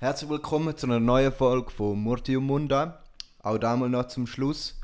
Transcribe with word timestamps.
Herzlich 0.00 0.30
willkommen 0.30 0.76
zu 0.76 0.86
einer 0.86 1.00
neuen 1.00 1.32
Folge 1.32 1.72
von 1.72 1.98
Murti 1.98 2.36
und 2.36 2.44
Munda. 2.44 3.02
Auch 3.40 3.58
damals 3.58 3.90
noch 3.90 4.06
zum 4.06 4.28
Schluss 4.28 4.78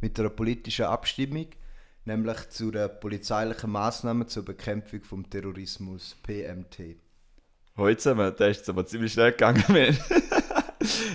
mit 0.00 0.18
einer 0.18 0.28
politischen 0.28 0.86
Abstimmung, 0.86 1.46
nämlich 2.04 2.48
zu 2.48 2.72
den 2.72 2.90
polizeilichen 2.98 3.70
Maßnahmen 3.70 4.26
zur 4.26 4.44
Bekämpfung 4.44 5.04
vom 5.04 5.30
Terrorismus 5.30 6.16
PMT. 6.24 6.96
Heute 7.76 7.96
zusammen, 7.98 8.34
der 8.36 8.48
ist 8.48 8.56
jetzt 8.56 8.68
aber 8.68 8.84
ziemlich 8.84 9.12
schnell 9.12 9.30
gegangen. 9.30 9.62
Wir 9.68 9.92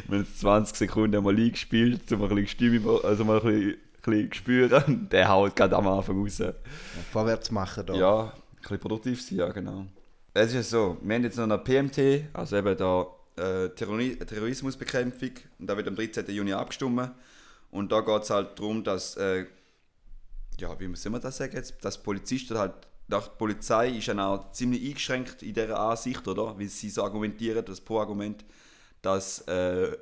haben 0.07 0.19
jetzt 0.21 0.39
20 0.39 0.77
Sekunden 0.77 1.21
mal 1.21 1.35
eingespielt, 1.35 2.09
um 2.13 2.23
ein 2.23 2.29
bisschen 2.29 2.47
Stimme, 2.47 3.01
also 3.03 3.25
mal 3.25 3.41
ein 3.41 3.43
bisschen, 3.43 3.69
ein 3.71 3.79
bisschen 4.05 4.33
spüren. 4.33 5.09
Der 5.11 5.27
haut 5.27 5.57
gerade 5.57 5.75
am 5.75 5.89
Anfang 5.89 6.21
raus. 6.21 6.37
Ja, 6.37 6.53
vorwärts 7.11 7.51
machen 7.51 7.85
da. 7.85 7.95
Ja, 7.95 8.23
ein 8.27 8.61
bisschen 8.61 8.79
produktiv 8.79 9.21
sein, 9.21 9.39
ja 9.39 9.51
genau. 9.51 9.87
Es 10.33 10.47
ist 10.47 10.53
ja 10.53 10.63
so, 10.63 10.97
wir 11.01 11.15
haben 11.15 11.23
jetzt 11.23 11.35
noch 11.35 11.43
eine 11.43 11.57
PMT, 11.57 12.33
also 12.33 12.55
eben 12.55 12.77
da 12.77 13.07
äh, 13.41 13.69
Terrori 13.69 14.17
Terrorismusbekämpfung, 14.17 15.31
und 15.59 15.67
da 15.67 15.75
wird 15.75 15.87
am 15.87 15.95
13. 15.95 16.29
Juni 16.29 16.53
abgestimmt. 16.53 17.11
Und 17.71 17.91
da 17.91 18.01
geht 18.01 18.23
es 18.23 18.29
halt 18.29 18.59
darum, 18.59 18.83
dass, 18.83 19.15
äh, 19.17 19.45
ja, 20.59 20.79
wie 20.79 20.95
soll 20.95 21.11
man 21.11 21.21
das 21.21 21.37
sagen 21.37 21.55
jetzt, 21.55 21.83
dass 21.83 22.01
Polizisten 22.01 22.57
halt, 22.57 22.73
die 23.07 23.17
Polizei 23.37 23.89
ist 23.89 24.07
ja 24.07 24.27
auch 24.27 24.51
ziemlich 24.51 24.87
eingeschränkt 24.87 25.41
in 25.43 25.53
dieser 25.53 25.79
Ansicht, 25.79 26.27
oder? 26.27 26.57
Wie 26.59 26.67
sie 26.67 26.89
so 26.89 27.03
argumentieren, 27.03 27.65
das 27.65 27.81
Pro-Argument, 27.81 28.45
dass, 29.01 29.39
äh, 29.47 29.97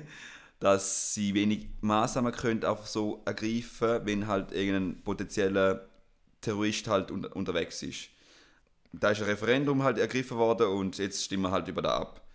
dass 0.60 1.14
sie 1.14 1.34
wenig 1.34 1.68
Maßnahmen 1.80 2.32
können 2.32 2.64
einfach 2.64 2.86
so 2.86 3.22
ergreifen, 3.24 4.00
wenn 4.04 4.26
halt 4.26 4.52
irgendein 4.52 5.02
potenzieller 5.02 5.88
Terrorist 6.40 6.88
halt 6.88 7.10
un 7.10 7.24
unterwegs 7.26 7.82
ist. 7.82 8.08
Da 8.92 9.10
ist 9.10 9.20
ein 9.20 9.26
Referendum 9.26 9.82
halt 9.82 9.98
ergriffen 9.98 10.38
worden 10.38 10.68
und 10.68 10.98
jetzt 10.98 11.24
stimmen 11.24 11.44
wir 11.44 11.50
halt 11.50 11.68
über 11.68 11.82
da 11.82 11.98
ab. 11.98 12.27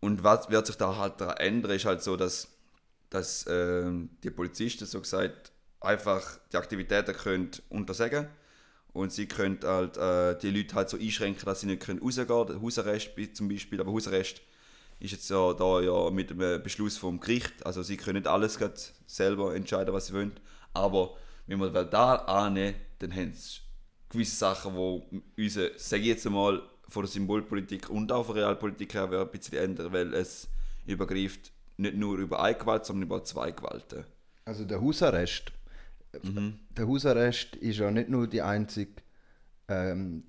Und 0.00 0.22
was 0.22 0.48
wird 0.50 0.66
sich 0.66 0.76
da 0.76 0.96
halt 0.96 1.20
daran 1.20 1.36
ändern, 1.38 1.72
ist 1.72 1.84
halt 1.84 2.02
so, 2.02 2.16
dass, 2.16 2.48
dass 3.10 3.46
äh, 3.46 3.90
die 4.22 4.30
Polizisten 4.30 4.86
so 4.86 5.00
gesagt 5.00 5.52
einfach 5.80 6.38
die 6.52 6.56
Aktivitäten 6.56 7.14
können 7.14 7.50
untersagen 7.68 8.28
und 8.92 9.12
sie 9.12 9.26
können 9.26 9.58
halt 9.62 9.96
äh, 9.96 10.38
die 10.38 10.50
Leute 10.50 10.74
halt 10.74 10.88
so 10.88 10.98
einschränken, 10.98 11.44
dass 11.44 11.60
sie 11.60 11.66
nicht 11.66 11.82
können 11.82 12.00
rausgehen 12.00 12.26
können. 12.26 12.62
Hausarrest 12.62 13.10
zum 13.32 13.48
Beispiel, 13.48 13.80
aber 13.80 13.92
Hausarrest 13.92 14.40
ist 15.00 15.12
jetzt 15.12 15.30
ja 15.30 15.52
da 15.52 15.80
ja 15.80 16.10
mit 16.10 16.30
dem 16.30 16.62
Beschluss 16.62 16.96
vom 16.96 17.20
Gericht, 17.20 17.64
also 17.64 17.82
sie 17.82 17.96
können 17.96 18.18
nicht 18.18 18.26
alles 18.26 18.58
selber 19.06 19.54
entscheiden, 19.54 19.94
was 19.94 20.08
sie 20.08 20.14
wollen, 20.14 20.32
aber 20.74 21.16
wenn 21.46 21.60
wir 21.60 21.84
da 21.84 22.16
annehmen, 22.16 22.74
dann 22.98 23.14
haben 23.14 23.32
sie 23.32 23.60
gewisse 24.08 24.36
Sachen, 24.36 24.74
die 24.74 25.44
unsere, 25.44 25.78
sage 25.78 26.02
ich 26.02 26.08
jetzt 26.08 26.26
einmal, 26.26 26.62
von 26.88 27.02
der 27.02 27.10
Symbolpolitik 27.10 27.90
und 27.90 28.10
auch 28.12 28.26
von 28.26 28.34
der 28.34 28.44
Realpolitik 28.44 28.94
her 28.94 29.10
ein 29.10 29.30
bisschen 29.30 29.58
ändern, 29.58 29.92
weil 29.92 30.14
es 30.14 30.48
übergreift 30.86 31.52
nicht 31.76 31.96
nur 31.96 32.18
über 32.18 32.42
eine 32.42 32.56
Gewalt, 32.56 32.86
sondern 32.86 33.04
über 33.04 33.22
zwei 33.22 33.50
Gewalten. 33.50 34.04
Also 34.44 34.64
der 34.64 34.80
Hausarrest, 34.80 35.52
mhm. 36.22 36.58
der 36.70 36.88
Hausarrest 36.88 37.56
ist 37.56 37.78
ja 37.78 37.90
nicht 37.90 38.08
nur 38.08 38.26
die 38.26 38.42
einzige 38.42 38.92
ähm, 39.68 40.24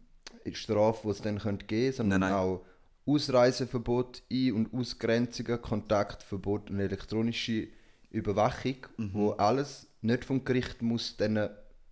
Strafe, 0.52 1.02
die 1.06 1.10
es 1.12 1.22
dann 1.22 1.40
könnte 1.40 1.66
geben 1.66 1.94
sondern 1.94 2.22
nein, 2.22 2.32
nein. 2.32 2.40
auch 2.40 2.66
Ausreiseverbot, 3.06 4.24
Ein- 4.32 4.54
und 4.54 4.74
Ausgrenzungen, 4.74 5.62
Kontaktverbot 5.62 6.70
und 6.70 6.80
elektronische 6.80 7.70
Überwachung, 8.12 8.78
mhm. 8.98 9.10
wo 9.14 9.32
alles 9.32 9.88
nicht 10.02 10.26
vom 10.26 10.44
Gericht 10.44 10.82
muss 10.82 11.18
dann 11.18 11.50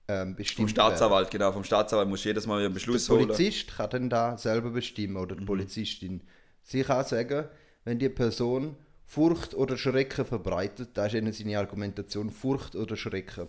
ähm, 0.08 0.36
bestimmt 0.36 0.70
Vom 0.70 0.70
Staatsanwalt, 0.70 1.28
werden. 1.28 1.40
genau. 1.40 1.52
Vom 1.52 1.64
Staatsanwalt 1.64 2.08
muss 2.08 2.24
jedes 2.24 2.46
Mal 2.48 2.64
einen 2.64 2.74
Beschluss 2.74 3.10
holen. 3.10 3.28
Der 3.28 3.36
Polizist 3.36 3.68
holen. 3.68 3.78
kann 3.78 3.90
dann 3.90 4.10
da 4.10 4.38
selber 4.38 4.70
bestimmen 4.70 5.18
oder 5.18 5.36
die 5.36 5.42
mhm. 5.42 5.48
Polizistin. 5.48 6.22
Sie 6.64 6.84
kann 6.84 7.06
sagen, 7.06 7.46
wenn 7.84 8.00
die 8.00 8.10
Person 8.10 8.76
Furcht 9.06 9.54
oder 9.54 9.78
Schrecken 9.78 10.26
verbreitet, 10.26 10.90
da 10.94 11.06
ist 11.06 11.14
ihnen 11.14 11.34
seine 11.34 11.58
Argumentation 11.58 12.30
Furcht 12.30 12.76
oder 12.76 12.96
Schrecken, 12.96 13.48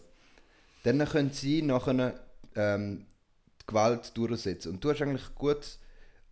dann 0.84 1.04
können 1.04 1.32
sie 1.32 1.62
nachher 1.62 2.20
ähm, 2.54 3.06
die 3.60 3.66
Gewalt 3.66 4.16
durchsetzen. 4.16 4.72
Und 4.72 4.84
du 4.84 4.90
hast 4.90 5.02
eigentlich 5.02 5.34
gut 5.34 5.78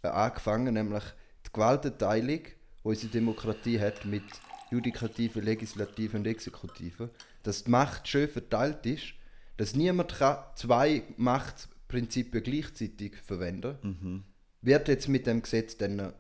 äh, 0.02 0.08
angefangen, 0.08 0.74
nämlich 0.74 1.02
die 1.44 1.52
Gewaltenteilung, 1.52 2.40
die 2.44 2.52
unsere 2.82 3.12
Demokratie 3.12 3.80
hat 3.80 4.04
mit 4.04 4.24
Judikative, 4.70 5.40
Legislative 5.40 6.16
und 6.16 6.26
Exekutive, 6.26 7.10
dass 7.42 7.64
die 7.64 7.70
Macht 7.70 8.06
schön 8.06 8.28
verteilt 8.28 8.84
ist 8.86 9.14
dass 9.56 9.74
niemand 9.74 10.12
zwei 10.56 11.02
Machtprinzipien 11.16 12.42
gleichzeitig 12.42 13.16
verwenden 13.16 13.76
mhm. 13.82 14.24
wird 14.62 14.88
jetzt 14.88 15.08
mit 15.08 15.26
dem 15.26 15.42
Gesetz 15.42 15.76
dann 15.76 16.12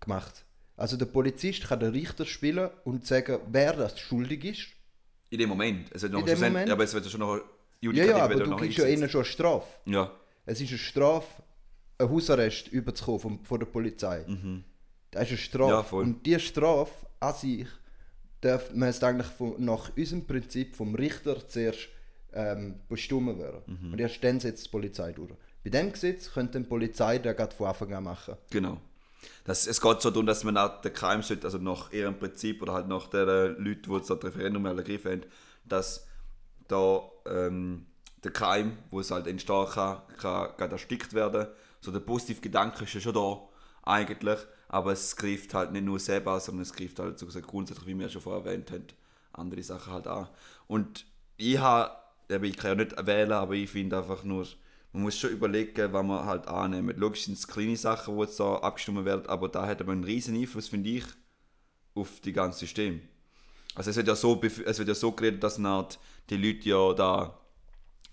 gemacht. 0.00 0.44
Also 0.76 0.96
der 0.96 1.06
Polizist 1.06 1.64
kann 1.68 1.80
den 1.80 1.90
Richter 1.90 2.24
spielen 2.24 2.70
und 2.84 3.06
sagen, 3.06 3.38
wer 3.50 3.74
das 3.74 3.98
schuldig 4.00 4.44
ist. 4.44 4.66
In 5.28 5.38
dem 5.38 5.50
Moment. 5.50 5.90
Es 5.92 6.02
wird 6.02 6.12
noch 6.12 6.20
In 6.20 6.26
dem 6.26 6.40
Moment. 6.40 6.68
Ja, 6.68 6.74
aber 6.74 6.84
es 6.84 6.94
wird 6.94 7.06
schon 7.10 7.20
noch 7.20 7.38
Ja, 7.80 8.04
ja, 8.04 8.16
aber 8.18 8.36
du 8.36 8.56
kriegst 8.56 8.78
ja 8.78 8.86
ihnen 8.86 9.08
schon 9.08 9.20
eine 9.20 9.26
Strafe. 9.26 9.68
Ja. 9.84 10.10
Es 10.46 10.60
ist 10.60 10.70
eine 10.70 10.78
Strafe, 10.78 11.42
einen 11.98 12.10
Hausarrest 12.10 12.68
überzukommen 12.68 13.20
von, 13.20 13.44
von 13.44 13.60
der 13.60 13.66
Polizei. 13.66 14.24
Mhm. 14.26 14.64
Das 15.10 15.24
ist 15.24 15.28
eine 15.28 15.38
Strafe. 15.38 15.96
Ja, 15.96 16.02
und 16.02 16.24
diese 16.24 16.40
Strafe 16.40 17.06
an 17.20 17.34
sich 17.34 17.66
darf 18.40 18.72
man 18.72 18.88
es 18.88 19.02
eigentlich 19.02 19.26
von, 19.26 19.62
nach 19.62 19.94
unserem 19.96 20.26
Prinzip 20.26 20.74
vom 20.74 20.94
Richter 20.94 21.46
zuerst 21.46 21.88
ähm, 22.34 22.80
bestimmen 22.88 23.38
werden. 23.38 23.62
Mhm. 23.66 23.92
Und 23.92 24.00
erst 24.00 24.22
dann 24.22 24.40
setzt 24.40 24.66
die 24.66 24.70
Polizei 24.70 25.12
durch. 25.12 25.32
Bei 25.62 25.70
dem 25.70 25.92
Gesetz 25.92 26.32
könnte 26.32 26.58
die 26.58 26.66
Polizei 26.66 27.18
das 27.18 27.36
gerade 27.36 27.54
von 27.54 27.66
Anfang 27.66 27.92
an 27.92 28.04
machen. 28.04 28.36
Genau. 28.50 28.80
Das, 29.44 29.66
es 29.66 29.80
geht 29.80 30.00
so 30.00 30.10
darum, 30.10 30.26
dass 30.26 30.44
man 30.44 30.56
auch 30.56 30.80
den 30.80 30.94
Keim 30.94 31.22
sollte, 31.22 31.46
also 31.46 31.58
nach 31.58 31.92
ihrem 31.92 32.18
Prinzip 32.18 32.62
oder 32.62 32.72
halt 32.72 32.88
nach 32.88 33.08
den 33.08 33.26
Leuten, 33.26 33.82
die 33.82 33.90
das 33.90 34.10
Referendum 34.10 34.64
ergriffen 34.64 35.10
haben, 35.12 35.22
dass 35.64 36.06
da 36.68 37.02
ähm, 37.26 37.86
der 38.24 38.30
Keim, 38.32 38.78
wo 38.90 39.00
es 39.00 39.10
halt 39.10 39.26
entstehen 39.26 39.66
kann, 39.66 40.02
kann, 40.18 40.56
kann 40.56 40.70
erstickt 40.70 41.12
werden. 41.12 41.48
So 41.80 41.90
der 41.90 42.00
positive 42.00 42.40
Gedanke 42.40 42.84
ist 42.84 42.94
ja 42.94 43.00
schon 43.00 43.14
da, 43.14 43.40
eigentlich, 43.82 44.38
aber 44.68 44.92
es 44.92 45.16
greift 45.16 45.54
halt 45.54 45.72
nicht 45.72 45.84
nur 45.84 45.98
selber 45.98 46.38
sondern 46.38 46.62
es 46.62 46.72
greift 46.72 46.98
halt 46.98 47.18
so 47.18 47.26
gesagt 47.26 47.46
grundsätzlich, 47.46 47.86
wie 47.86 47.98
wir 47.98 48.08
schon 48.08 48.22
vorher 48.22 48.44
erwähnt 48.44 48.70
haben, 48.70 48.86
andere 49.32 49.62
Sachen 49.62 49.92
halt 49.92 50.06
an. 50.06 50.28
Und 50.66 51.06
ich 51.36 51.58
habe 51.58 51.90
ich 52.30 52.56
kann 52.56 52.78
ja 52.78 52.84
nicht 52.84 53.06
wählen, 53.06 53.32
aber 53.32 53.54
ich 53.54 53.70
finde 53.70 53.98
einfach 53.98 54.24
nur, 54.24 54.46
man 54.92 55.02
muss 55.04 55.18
schon 55.18 55.30
überlegen, 55.30 55.92
was 55.92 56.04
man 56.04 56.24
halt 56.24 56.48
annimmt. 56.48 56.96
Logisch 56.96 57.24
sind 57.24 57.34
es 57.34 57.46
kleine 57.46 57.76
Sachen, 57.76 58.16
die 58.16 58.22
jetzt 58.22 58.40
da 58.40 58.56
abgestimmt 58.56 59.04
werden, 59.04 59.26
aber 59.26 59.48
da 59.48 59.66
hat 59.66 59.80
aber 59.80 59.92
einen 59.92 60.04
riesen 60.04 60.36
Einfluss, 60.36 60.68
finde 60.68 60.90
ich, 60.90 61.04
auf 61.94 62.20
das 62.20 62.32
ganze 62.32 62.60
System. 62.60 63.00
Also 63.74 63.90
es 63.90 63.96
wird 63.96 64.08
ja 64.08 64.16
so, 64.16 64.40
es 64.42 64.78
wird 64.78 64.88
ja 64.88 64.94
so 64.94 65.12
geredet, 65.12 65.42
dass 65.42 65.56
die 65.56 66.36
Leute 66.36 66.68
ja 66.68 66.92
da 66.92 67.40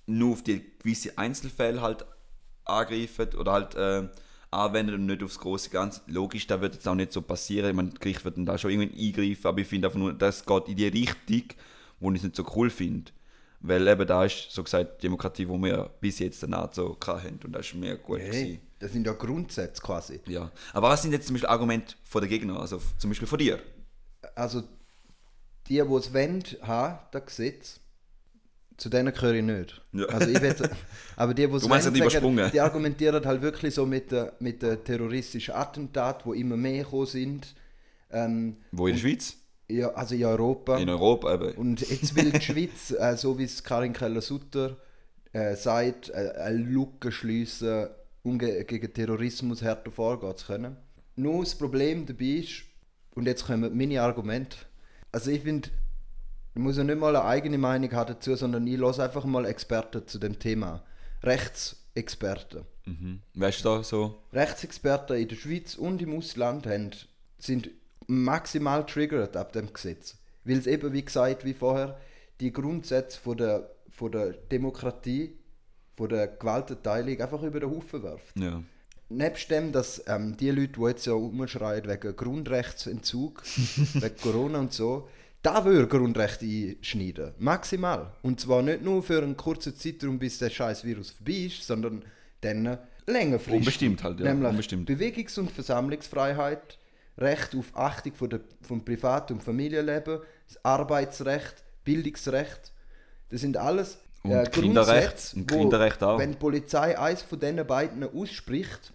nur 0.06 0.34
auf 0.34 0.44
die 0.44 0.64
gewisse 0.80 1.18
Einzelfälle 1.18 1.82
halt 1.82 2.06
angreifen 2.64 3.30
oder 3.36 3.52
halt 3.52 3.76
äh, 3.76 4.08
anwenden 4.52 4.96
und 4.96 5.06
nicht 5.08 5.24
aufs 5.24 5.40
große 5.40 5.70
Ganze. 5.70 6.02
Logisch, 6.08 6.48
da 6.48 6.62
wird 6.62 6.76
jetzt 6.76 6.88
auch 6.88 6.96
nicht 6.96 7.12
so 7.12 7.22
passieren. 7.22 7.70
Ich 7.70 7.76
meine, 7.76 7.90
das 7.90 8.00
Gericht 8.00 8.24
wird 8.24 8.38
dann 8.38 8.46
da 8.46 8.58
schon 8.58 8.72
irgendwie 8.72 9.08
eingreifen, 9.08 9.48
aber 9.48 9.60
ich 9.60 9.68
finde 9.68 9.88
einfach 9.88 10.00
nur, 10.00 10.14
das 10.14 10.46
geht 10.46 10.68
in 10.68 10.78
die 10.78 10.88
Richtung, 10.88 11.58
wo 12.00 12.12
ich 12.12 12.18
es 12.18 12.24
nicht 12.24 12.36
so 12.36 12.46
cool 12.56 12.70
finde. 12.70 13.12
Weil 13.60 13.88
eben 13.88 14.06
da 14.06 14.24
ist 14.24 14.52
so 14.52 14.64
gesagt 14.64 14.98
die 15.02 15.08
Demokratie, 15.08 15.46
die 15.46 15.52
wir 15.52 15.90
bis 16.00 16.20
jetzt 16.20 16.44
danach 16.44 16.72
so 16.74 16.98
hatten. 17.06 17.40
Und 17.44 17.54
das 17.54 17.66
ist 17.66 17.76
mir 17.76 17.98
gut 17.98 18.20
hey. 18.20 18.60
Das 18.80 18.92
sind 18.94 19.08
ja 19.08 19.14
Grundsätze 19.14 19.82
quasi. 19.82 20.20
Ja. 20.28 20.52
Aber 20.74 20.90
was 20.90 21.02
sind 21.02 21.12
jetzt 21.12 21.26
zum 21.26 21.34
Beispiel 21.34 21.50
Argumente 21.50 21.96
von 22.04 22.22
der 22.22 22.30
Gegner, 22.30 22.60
also 22.60 22.80
zum 23.00 23.10
Beispiel 23.10 23.28
von 23.28 23.40
dir? 23.40 23.60
Also 24.36 24.62
die, 25.68 25.74
die 25.74 25.80
es 25.80 26.14
wollen, 26.14 26.44
haben, 26.62 27.00
das 27.12 27.26
Gesetz, 27.26 27.80
zu 28.78 28.90
denen 28.90 29.12
gehöre 29.12 29.34
ich 29.34 29.44
nicht. 29.44 29.82
Ja. 29.94 30.06
Also 30.06 30.30
ich 30.30 30.40
will, 30.40 30.56
aber 31.16 31.34
die, 31.34 31.48
die 31.48 31.54
es 31.54 31.68
wollen, 31.68 31.82
sagen, 31.82 32.52
die 32.54 32.62
argumentieren 32.62 33.26
halt 33.26 33.42
wirklich 33.42 33.74
so 33.74 33.86
mit 33.86 34.12
den 34.12 34.30
mit 34.40 34.62
der 34.62 34.84
terroristischen 34.84 35.56
Attentaten, 35.56 36.32
die 36.32 36.42
immer 36.42 36.58
mehr 36.58 36.84
gekommen 36.84 37.08
sind. 37.08 37.56
Ähm, 38.12 38.58
Wo 38.72 38.88
in 38.88 38.94
der 38.94 39.02
Schweiz? 39.02 39.36
Ja, 39.70 39.90
also 39.90 40.16
in 40.16 40.24
Europa. 40.26 40.78
In 40.78 40.90
Europa 40.90 41.34
eben. 41.34 41.52
Und 41.56 41.82
jetzt 41.82 42.16
will 42.16 42.32
die 42.32 42.42
Schweiz, 42.42 42.92
äh, 42.98 43.18
so 43.18 43.38
wie 43.38 43.44
es 43.44 43.64
Karin 43.64 43.94
Keller-Sutter 43.94 44.78
äh, 45.34 45.56
sagt, 45.56 46.10
äh, 46.10 46.34
eine 46.38 46.58
Lücke 46.58 47.12
schliessen, 47.12 47.88
um 48.24 48.40
gegen 48.40 48.94
Terrorismus 48.94 49.62
härter 49.62 49.92
vorgehen 49.92 50.36
zu 50.38 50.48
können. 50.48 50.78
Nur 51.16 51.44
das 51.44 51.56
Problem 51.56 52.06
dabei 52.06 52.26
ist, 52.26 52.64
und 53.16 53.26
jetzt 53.26 53.46
kommen 53.46 53.76
meine 53.76 54.02
Argumente, 54.02 54.58
also 55.12 55.32
ich 55.32 55.42
finde, 55.42 55.70
ich 56.54 56.62
muss 56.62 56.78
ja 56.78 56.84
nicht 56.84 57.00
mal 57.00 57.16
eine 57.16 57.26
eigene 57.26 57.58
Meinung 57.58 57.92
haben 57.92 58.14
dazu, 58.14 58.36
sondern 58.36 58.66
ich 58.68 58.78
lasse 58.78 59.04
einfach 59.04 59.26
mal 59.26 59.46
Experten 59.46 60.08
zu 60.08 60.20
dem 60.20 60.40
Thema. 60.40 60.84
Rechtsexperten. 61.24 62.64
Mhm. 62.86 63.22
Weißt 63.34 63.60
du 63.60 63.70
da 63.70 63.84
so? 63.84 64.16
Rechtsexperten 64.34 65.18
in 65.18 65.28
der 65.28 65.36
Schweiz 65.36 65.76
und 65.76 66.02
im 66.02 66.16
Ausland 66.16 66.68
haben, 66.68 66.92
sind 67.38 67.70
maximal 68.08 68.86
triggert 68.86 69.38
ab 69.38 69.54
dem 69.54 69.72
Gesetz. 69.72 70.18
Weil 70.44 70.58
es 70.58 70.68
eben, 70.68 70.94
wie 70.94 71.04
gesagt, 71.04 71.46
wie 71.46 71.54
vorher, 71.54 72.00
die 72.40 72.52
Grundsätze 72.52 73.20
von 73.20 73.38
der, 73.38 73.70
von 73.90 74.12
der 74.12 74.32
Demokratie, 74.32 75.38
von 75.96 76.10
der 76.10 76.28
Gewaltenteilung 76.28 77.20
einfach 77.20 77.44
über 77.44 77.60
den 77.60 77.70
Haufen 77.70 78.04
wirft. 78.04 78.38
Ja. 78.38 78.62
nebst 79.10 79.50
dem, 79.52 79.72
dass 79.72 80.04
ähm, 80.08 80.38
die 80.38 80.52
Leute, 80.52 80.74
die 80.74 80.82
jetzt 80.82 81.06
ja 81.06 81.14
umschreien 81.14 81.88
wegen 81.88 82.16
Grundrechtsentzug, 82.16 83.44
wegen 83.94 84.18
Corona 84.22 84.60
und 84.60 84.74
so, 84.74 85.08
da 85.42 85.64
würde 85.66 85.88
Grundrechte 85.88 86.46
einschneiden. 86.46 87.34
Maximal. 87.38 88.14
Und 88.22 88.40
zwar 88.40 88.62
nicht 88.62 88.84
nur 88.84 89.02
für 89.04 89.22
einen 89.22 89.38
kurzen 89.38 89.76
Zeitraum, 89.76 90.20
bis 90.20 90.40
der 90.40 90.50
scheiß 90.50 90.84
Virus 90.84 91.12
vorbei 91.12 91.46
ist, 91.48 91.64
sondern 91.66 92.04
dann 92.42 92.78
längerfristig. 93.06 93.60
Unbestimmt 93.60 94.04
halt, 94.04 94.20
ja. 94.20 94.26
Nämlich 94.26 94.50
Unbestimmt. 94.50 94.90
Bewegungs- 94.90 95.40
und 95.40 95.52
Versammlungsfreiheit, 95.52 96.78
Recht 97.18 97.56
auf 97.56 97.66
Achtung 97.76 98.14
von 98.14 98.30
der, 98.30 98.42
vom 98.62 98.84
Privat- 98.84 99.32
und 99.32 99.42
Familienleben, 99.42 100.20
das 100.48 100.64
Arbeitsrecht, 100.64 101.64
Bildungsrecht. 101.84 102.74
Das 103.30 103.42
sind 103.42 103.58
alles 103.58 103.98
Und 104.24 104.32
äh, 104.32 104.44
Kinderrecht. 104.50 105.36
Wo, 105.36 105.44
Kinderrecht 105.46 106.04
auch. 106.04 106.20
Wenn 106.20 106.32
die 106.32 106.38
Polizei 106.38 106.98
eins 106.98 107.22
von 107.24 107.40
diesen 107.40 107.66
beiden 107.66 108.04
ausspricht, 108.04 108.94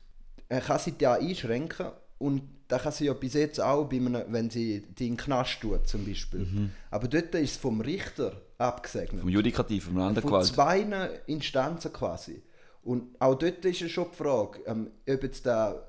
äh, 0.49 0.61
kann 0.61 0.79
sie 0.79 0.93
die 0.93 1.07
auch 1.07 1.21
einschränken. 1.21 1.87
Und 2.19 2.43
da 2.69 2.79
kann 2.79 2.93
sie 2.93 3.07
ja 3.07 3.13
bis 3.13 3.35
jetzt 3.35 3.61
auch, 3.61 3.85
bei 3.89 3.97
einem, 3.97 4.23
wenn 4.29 4.49
sie 4.49 4.83
die 4.83 5.09
in 5.09 5.17
den 5.17 5.17
Knast 5.17 5.61
tut, 5.61 5.87
zum 5.89 6.07
Beispiel. 6.07 6.71
Aber 6.91 7.09
dort 7.09 7.35
ist 7.35 7.51
es 7.51 7.57
vom 7.57 7.81
Richter 7.81 8.41
abgesegnet. 8.59 9.17
Mhm. 9.17 9.21
Vom 9.21 9.29
Judikativ, 9.29 9.85
vom 9.87 9.99
anderen 9.99 10.23
Von 10.23 10.31
Gewalt. 10.31 10.47
zwei 10.47 11.21
Instanzen 11.27 11.93
quasi. 11.93 12.43
Und 12.85 13.21
auch 13.21 13.35
dort 13.35 13.65
ist 13.65 13.83
es 13.83 13.91
schon 13.91 14.07
die 14.13 14.17
Frage, 14.17 14.61
ähm, 14.67 14.91
ob 15.09 15.23
jetzt 15.23 15.45
da 15.47 15.87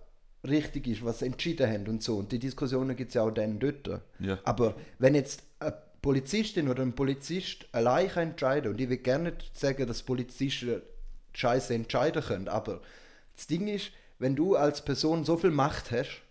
richtig 0.47 0.87
ist, 0.87 1.05
was 1.05 1.19
sie 1.19 1.25
entschieden 1.25 1.69
haben 1.69 1.87
und 1.87 2.03
so. 2.03 2.17
Und 2.17 2.31
die 2.31 2.39
Diskussionen 2.39 2.95
gibt 2.95 3.09
es 3.09 3.15
ja 3.15 3.23
auch 3.23 3.31
dann 3.31 3.59
dort. 3.59 4.01
Ja. 4.19 4.39
Aber 4.43 4.75
wenn 4.99 5.15
jetzt 5.15 5.43
eine 5.59 5.73
Polizistin 6.01 6.67
oder 6.67 6.83
ein 6.83 6.93
Polizist 6.93 7.65
allein 7.71 8.09
kann 8.09 8.29
entscheiden 8.29 8.71
und 8.71 8.81
ich 8.81 8.89
will 8.89 8.97
gerne 8.97 9.31
nicht 9.31 9.57
sagen, 9.57 9.87
dass 9.87 10.03
Polizisten 10.03 10.81
Scheiße 11.33 11.73
entscheiden 11.73 12.21
können, 12.21 12.47
aber 12.47 12.81
das 13.35 13.47
Ding 13.47 13.67
ist, 13.67 13.91
wenn 14.19 14.35
du 14.35 14.55
als 14.55 14.83
Person 14.83 15.23
so 15.23 15.37
viel 15.37 15.51
Macht 15.51 15.91
hast 15.91 16.21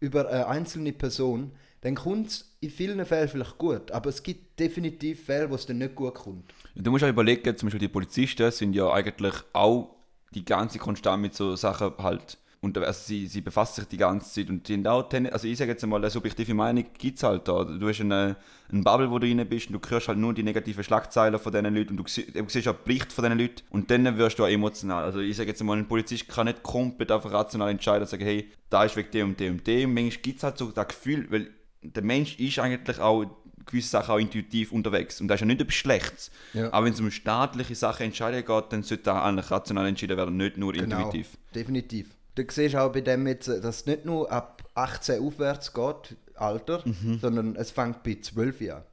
über 0.00 0.28
eine 0.28 0.46
einzelne 0.46 0.92
Person, 0.92 1.52
dann 1.80 1.94
kommt 1.94 2.26
es 2.28 2.56
in 2.60 2.70
vielen 2.70 3.04
Fällen 3.06 3.28
vielleicht 3.28 3.56
gut, 3.56 3.90
aber 3.90 4.10
es 4.10 4.22
gibt 4.22 4.58
definitiv 4.60 5.24
Fälle, 5.24 5.48
wo 5.50 5.54
es 5.54 5.64
dann 5.64 5.78
nicht 5.78 5.94
gut 5.94 6.14
kommt. 6.14 6.52
Du 6.74 6.90
musst 6.90 7.04
auch 7.04 7.08
überlegen, 7.08 7.56
zum 7.56 7.68
Beispiel 7.68 7.80
die 7.80 7.88
Polizisten 7.88 8.50
sind 8.50 8.74
ja 8.74 8.90
eigentlich 8.92 9.34
auch 9.54 9.96
die 10.34 10.44
ganze 10.44 10.78
konstant 10.78 11.22
mit 11.22 11.34
so 11.34 11.56
Sachen 11.56 11.92
halt. 11.98 12.38
Und 12.62 12.76
also 12.76 13.00
sie, 13.06 13.26
sie 13.26 13.40
befassen 13.40 13.76
sich 13.80 13.88
die 13.88 13.96
ganze 13.96 14.34
Zeit 14.34 14.50
und 14.50 14.66
sind 14.66 14.86
auch, 14.86 15.10
also 15.32 15.48
ich 15.48 15.56
sage 15.56 15.70
jetzt 15.70 15.86
mal, 15.86 15.96
eine 15.96 16.10
subjektive 16.10 16.52
Meinung 16.52 16.84
gibt 16.98 17.16
es 17.16 17.22
halt 17.22 17.48
da. 17.48 17.64
Du 17.64 17.88
hast 17.88 18.02
eine, 18.02 18.36
eine 18.70 18.82
Bubble, 18.82 19.10
wo 19.10 19.18
du 19.18 19.26
rein 19.26 19.48
bist 19.48 19.70
und 19.70 19.82
du 19.82 19.90
hörst 19.90 20.08
halt 20.08 20.18
nur 20.18 20.34
die 20.34 20.42
negativen 20.42 20.84
Schlagzeilen 20.84 21.38
von 21.40 21.52
diesen 21.52 21.74
Leuten 21.74 21.90
und 21.92 21.96
du, 21.96 22.04
sie- 22.06 22.30
du 22.30 22.44
siehst 22.48 22.68
auch 22.68 22.74
die 22.76 22.84
Berichte 22.84 23.14
von 23.14 23.24
diesen 23.24 23.38
Leuten 23.38 23.62
und 23.70 23.90
dann 23.90 24.18
wirst 24.18 24.38
du 24.38 24.44
auch 24.44 24.48
emotional. 24.48 25.04
Also 25.04 25.20
ich 25.20 25.38
sage 25.38 25.48
jetzt 25.48 25.62
mal, 25.64 25.78
ein 25.78 25.88
Polizist 25.88 26.28
kann 26.28 26.48
nicht 26.48 26.62
komplett 26.62 27.10
einfach 27.10 27.32
rational 27.32 27.70
entscheiden 27.70 28.02
und 28.02 28.08
sagen, 28.10 28.24
hey, 28.24 28.50
da 28.68 28.84
ist 28.84 28.94
wegen 28.94 29.10
dem 29.10 29.28
und 29.30 29.40
dem 29.40 29.52
und 29.54 29.66
dem. 29.66 29.94
Manchmal 29.94 30.20
gibt 30.22 30.36
es 30.36 30.42
halt 30.44 30.58
so 30.58 30.70
das 30.70 30.88
Gefühl, 30.88 31.26
weil 31.30 31.50
der 31.80 32.02
Mensch 32.02 32.38
ist 32.38 32.58
eigentlich 32.58 32.98
auch 33.00 33.24
gewisse 33.64 33.88
Sachen 33.88 34.12
auch 34.12 34.18
intuitiv 34.18 34.72
unterwegs. 34.72 35.18
Und 35.22 35.28
das 35.28 35.36
ist 35.36 35.40
ja 35.40 35.46
nicht 35.46 35.62
etwas 35.62 35.74
Schlechtes. 35.76 36.30
Ja. 36.52 36.70
Aber 36.74 36.84
wenn 36.84 36.92
es 36.92 37.00
um 37.00 37.10
staatliche 37.10 37.74
Sachen 37.74 38.04
entscheiden 38.04 38.44
geht, 38.44 38.64
dann 38.72 38.82
sollte 38.82 39.04
da 39.04 39.22
eigentlich 39.22 39.50
rational 39.50 39.86
entschieden 39.86 40.18
werden, 40.18 40.36
nicht 40.36 40.58
nur 40.58 40.74
intuitiv. 40.74 41.28
Genau, 41.32 41.54
definitiv. 41.54 42.08
Du 42.46 42.52
siehst 42.52 42.76
auch 42.76 42.92
bei 42.92 43.00
dem 43.00 43.26
jetzt, 43.26 43.48
dass 43.48 43.64
es 43.80 43.86
nicht 43.86 44.04
nur 44.04 44.30
ab 44.30 44.62
18 44.74 45.20
aufwärts 45.22 45.72
geht, 45.72 46.16
Alter, 46.34 46.82
Mhm. 46.86 47.18
sondern 47.20 47.56
es 47.56 47.70
fängt 47.70 48.02
bei 48.02 48.18
12 48.20 48.60
Jahren. 48.60 48.84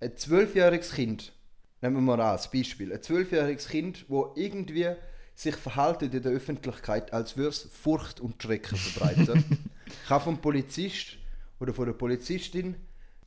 Ein 0.00 0.16
zwölfjähriges 0.16 0.92
Kind, 0.92 1.32
nehmen 1.80 1.96
wir 1.96 2.00
mal 2.02 2.14
an, 2.20 2.32
als 2.32 2.50
Beispiel, 2.50 2.92
ein 2.92 3.02
zwölfjähriges 3.02 3.68
Kind, 3.68 4.04
wo 4.08 4.32
irgendwie 4.34 4.88
sich 5.34 5.54
verhaltet 5.56 6.14
in 6.14 6.22
der 6.22 6.32
Öffentlichkeit, 6.32 7.12
als 7.12 7.36
würde 7.36 7.50
es 7.50 7.68
Furcht 7.72 8.20
und 8.20 8.42
Schrecken 8.42 8.76
verbreiten, 8.76 9.44
kann 10.08 10.20
vom 10.20 10.38
Polizist 10.38 11.16
oder 11.60 11.72
von 11.74 11.86
der 11.86 11.92
Polizistin 11.92 12.74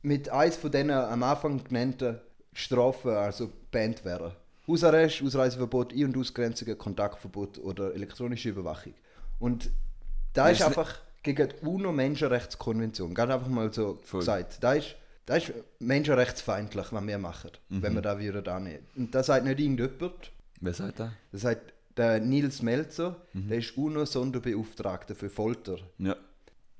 mit 0.02 0.28
eins 0.28 0.56
von 0.56 0.70
diesen 0.70 0.90
am 0.90 1.22
Anfang 1.22 1.62
genannten 1.64 2.18
Strafen, 2.52 3.10
also 3.12 3.50
bannt 3.70 4.04
werden. 4.04 4.32
Hausarrest, 4.66 5.22
Ausreiseverbot, 5.22 5.92
Ein- 5.92 6.06
und 6.06 6.16
Ausgrenzungen, 6.18 6.76
Kontaktverbot 6.76 7.58
oder 7.58 7.94
elektronische 7.94 8.50
Überwachung. 8.50 8.94
Und 9.40 9.70
da 10.34 10.48
ist 10.48 10.60
ist 10.60 10.66
einfach 10.66 10.96
gegen 11.24 11.48
die 11.48 11.66
UNO-Menschenrechtskonvention, 11.66 13.14
ganz 13.14 13.32
einfach 13.32 13.48
mal 13.48 13.72
so 13.72 13.98
Voll. 14.04 14.20
gesagt, 14.20 14.62
da 14.62 14.74
ist, 14.74 14.94
da 15.26 15.36
ist 15.36 15.52
menschenrechtsfeindlich, 15.78 16.86
was 16.92 17.06
wir 17.06 17.18
machen, 17.18 17.50
Mhm. 17.68 17.82
wenn 17.82 17.94
wir 17.94 18.02
da 18.02 18.18
würden 18.20 18.46
annehmen. 18.48 18.86
Und 18.96 19.14
das 19.14 19.26
sagt 19.26 19.44
nicht 19.44 19.58
irgendjemand, 19.60 20.30
Wer 20.60 20.74
sagt 20.74 21.00
das? 21.00 21.10
das 21.32 21.40
sagt 21.40 21.72
der 21.96 22.20
Nils 22.20 22.62
Melzer, 22.62 23.16
Mhm. 23.32 23.48
der 23.48 23.58
ist 23.58 23.76
UNO-Sonderbeauftragter 23.76 25.14
für 25.14 25.28
Folter. 25.30 25.78
Ja. 25.98 26.16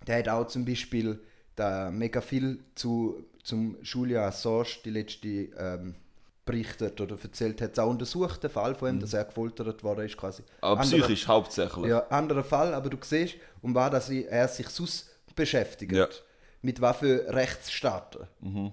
Der 0.07 0.19
hat 0.21 0.29
auch 0.29 0.47
zum 0.47 0.65
Beispiel 0.65 1.19
da 1.57 1.91
mega 1.91 2.21
viel 2.21 2.61
zu, 2.75 3.25
zum 3.43 3.77
Julia 3.83 4.27
Assange 4.27 4.67
die 4.85 4.91
letzte 4.91 5.29
ähm, 5.29 5.95
berichtet 6.51 7.01
oder 7.01 7.17
erzählt, 7.23 7.61
hat 7.61 7.73
es 7.73 7.79
auch 7.79 7.91
untersucht, 7.91 8.43
den 8.43 8.51
Fall 8.51 8.75
von 8.75 8.91
ihm, 8.91 9.01
dass 9.01 9.13
er 9.15 9.25
gefoltert 9.25 9.83
worden 9.83 10.05
ist 10.07 10.17
quasi. 10.17 10.43
Mhm. 10.43 10.47
Aber 10.61 10.81
Anderer- 10.81 10.99
psychisch 11.03 11.27
hauptsächlich. 11.29 11.87
Ja, 11.87 12.07
anderer 12.09 12.45
Fall, 12.45 12.75
aber 12.75 12.91
du 12.91 12.97
siehst, 13.03 13.37
um 13.63 13.75
was 13.75 13.91
dass 13.91 14.11
er 14.11 14.49
sich 14.49 14.69
sonst 14.69 15.09
beschäftigt. 15.35 15.93
Ja. 15.93 16.09
Mit 16.63 16.81
was 16.81 16.97
für 16.99 17.27
Rechtsstaaten. 17.29 18.27
Mhm. 18.41 18.73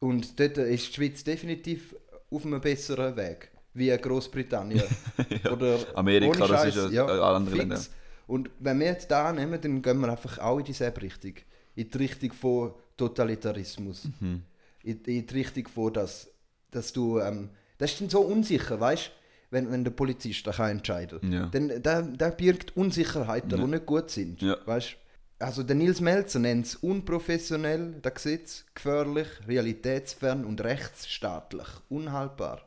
Und 0.00 0.38
dort 0.38 0.58
ist 0.58 0.88
die 0.88 0.94
Schweiz 0.94 1.24
definitiv 1.24 1.94
auf 2.30 2.44
einem 2.44 2.60
besseren 2.60 3.16
Weg, 3.16 3.50
wie 3.74 3.96
Großbritannien. 3.96 4.84
Oder 5.52 5.78
Amerika, 5.94 6.44
ohne 6.44 6.52
das 6.52 6.64
ist 6.66 6.74
Scheiß, 6.74 6.92
ja 6.92 7.06
alle 7.06 7.22
anderen 7.22 7.46
fix. 7.46 7.58
Länder. 7.58 7.80
Und 8.28 8.50
wenn 8.60 8.78
wir 8.78 8.86
jetzt 8.88 9.10
da 9.10 9.32
nehmen, 9.32 9.58
dann 9.60 9.82
gehen 9.82 10.00
wir 10.00 10.08
einfach 10.10 10.38
auch 10.38 10.58
in 10.58 10.64
dieselbe 10.64 11.02
Richtung. 11.02 11.34
In 11.74 11.90
die 11.90 11.98
Richtung 11.98 12.32
von 12.32 12.74
Totalitarismus. 12.96 14.04
Mhm. 14.20 14.42
In, 14.84 15.00
in 15.04 15.26
die 15.26 15.34
Richtung 15.34 15.66
von, 15.68 15.92
dass, 15.92 16.28
dass 16.70 16.92
du. 16.92 17.18
Ähm, 17.20 17.50
das 17.78 17.92
ist 17.92 18.00
dann 18.00 18.08
so 18.08 18.20
unsicher, 18.20 18.80
weißt 18.80 19.06
du? 19.06 19.10
Wenn, 19.50 19.70
wenn 19.72 19.82
der 19.82 19.92
Polizist 19.92 20.46
da 20.46 20.52
kann 20.52 20.70
entscheiden 20.70 21.32
Ja. 21.32 21.46
Dann 21.46 21.82
da, 21.82 22.02
da 22.02 22.28
birgt 22.28 22.76
Unsicherheiten, 22.76 23.50
Ja. 23.50 23.56
die 23.56 23.64
nicht 23.64 23.86
gut 23.86 24.10
sind. 24.10 24.42
Ja. 24.42 24.56
Weißt? 24.66 24.96
Also 25.38 25.62
der 25.62 25.76
Nils 25.76 26.00
Melzer 26.02 26.38
nennt 26.40 26.66
es 26.66 26.74
unprofessionell, 26.74 27.94
das 28.02 28.14
Gesetz, 28.14 28.64
gefährlich, 28.74 29.28
realitätsfern 29.46 30.44
und 30.44 30.60
rechtsstaatlich. 30.62 31.66
Unhaltbar. 31.88 32.60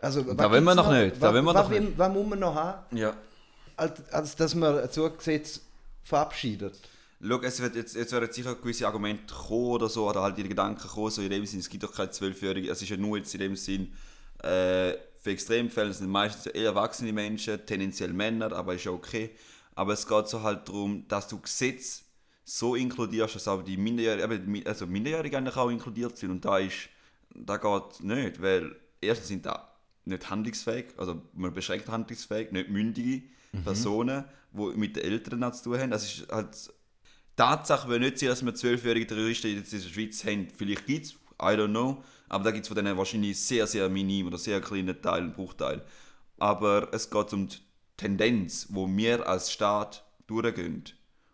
Also, 0.00 0.22
da 0.22 0.50
wir 0.50 0.58
gibt's 0.60 0.74
noch 0.74 0.90
nicht, 0.90 1.16
da 1.22 1.28
Was, 1.28 1.34
wir 1.34 1.44
was, 1.46 1.54
noch 1.54 1.68
nicht. 1.68 1.98
was 1.98 2.12
muss 2.12 2.26
man 2.26 2.38
noch 2.40 2.54
haben? 2.54 2.96
ja. 2.96 3.14
als, 3.76 4.08
als 4.12 4.36
dass 4.36 4.54
man 4.54 4.88
so 4.90 5.04
ein 5.06 5.16
Gesetz 5.16 5.60
verabschiedet. 6.02 6.80
Schau, 7.20 7.40
es 7.40 7.60
wird 7.60 7.76
jetzt, 7.76 7.94
jetzt 7.94 8.12
werden 8.12 8.32
sicher 8.32 8.54
gewisse 8.54 8.86
Argumente 8.86 9.34
kommen 9.34 9.66
oder 9.66 9.88
so, 9.88 10.08
oder 10.08 10.22
halt 10.22 10.36
die 10.36 10.42
Gedanken 10.42 10.86
kommen, 10.88 11.10
so 11.10 11.22
in 11.22 11.30
dem 11.30 11.46
Sinn, 11.46 11.60
es 11.60 11.68
gibt 11.68 11.82
doch 11.82 11.94
keine 11.94 12.10
Zwölfjährigen, 12.10 12.70
es 12.70 12.82
ist 12.82 12.88
ja 12.88 12.96
nur 12.96 13.16
jetzt 13.16 13.34
in 13.34 13.40
dem 13.40 13.56
Sinn, 13.56 13.92
äh, 14.42 14.94
für 15.24 15.30
Extremfälle 15.30 15.92
sind 15.92 16.10
meistens 16.10 16.46
eher 16.46 16.66
erwachsene 16.66 17.12
Menschen, 17.12 17.64
tendenziell 17.64 18.12
Männer, 18.12 18.52
aber 18.52 18.74
ist 18.74 18.84
ja 18.84 18.92
okay. 18.92 19.30
Aber 19.74 19.94
es 19.94 20.06
geht 20.06 20.28
so 20.28 20.42
halt 20.42 20.68
darum, 20.68 21.08
dass 21.08 21.28
du 21.28 21.40
Gesetze 21.40 22.02
so 22.44 22.74
inkludierst, 22.74 23.36
dass 23.36 23.48
auch 23.48 23.62
die 23.62 23.78
Minderjährigen, 23.78 24.66
also 24.66 24.86
Minderjährigen 24.86 25.38
eigentlich 25.38 25.56
auch 25.56 25.70
inkludiert 25.70 26.18
sind 26.18 26.30
und 26.30 26.44
da 26.44 26.58
ist, 26.58 26.90
da 27.34 27.56
geht 27.56 28.02
nicht, 28.02 28.42
weil 28.42 28.76
erstens 29.00 29.28
sind 29.28 29.46
da 29.46 29.74
nicht 30.04 30.28
handlungsfähig, 30.28 30.86
also 30.98 31.22
man 31.32 31.54
beschränkt 31.54 31.88
handlungsfähig, 31.88 32.52
nicht 32.52 32.68
mündige 32.68 33.22
Personen, 33.64 34.24
die 34.52 34.76
mit 34.76 34.96
den 34.96 35.04
Eltern 35.04 35.52
zu 35.54 35.64
tun 35.64 35.78
haben. 35.78 35.90
Das 35.90 36.04
ist 36.04 36.30
halt 36.30 36.70
Tatsache 37.36 37.88
will 37.88 38.00
nicht 38.00 38.18
sein, 38.18 38.28
dass 38.28 38.44
wir 38.44 38.54
zwölfjährige 38.54 39.06
Terroristen 39.06 39.54
jetzt 39.54 39.72
in 39.72 39.80
der 39.82 39.88
Schweiz 39.88 40.24
haben. 40.24 40.48
Vielleicht 40.56 40.86
gibt 40.86 41.06
es, 41.06 41.12
I 41.40 41.56
don't 41.56 41.70
know. 41.70 42.02
Aber 42.28 42.44
da 42.44 42.50
gibt 42.50 42.64
es 42.64 42.68
von 42.68 42.76
denen 42.76 42.96
wahrscheinlich 42.96 43.38
sehr, 43.40 43.66
sehr 43.66 43.88
minim 43.88 44.26
oder 44.26 44.38
sehr 44.38 44.60
kleinen 44.60 45.00
Teil, 45.00 45.28
Bruchteil. 45.28 45.82
Aber 46.38 46.88
es 46.92 47.10
geht 47.10 47.32
um 47.32 47.48
die 47.48 47.56
Tendenz, 47.96 48.68
wo 48.70 48.88
wir 48.88 49.28
als 49.28 49.52
Staat 49.52 50.04
durchgehen. 50.26 50.84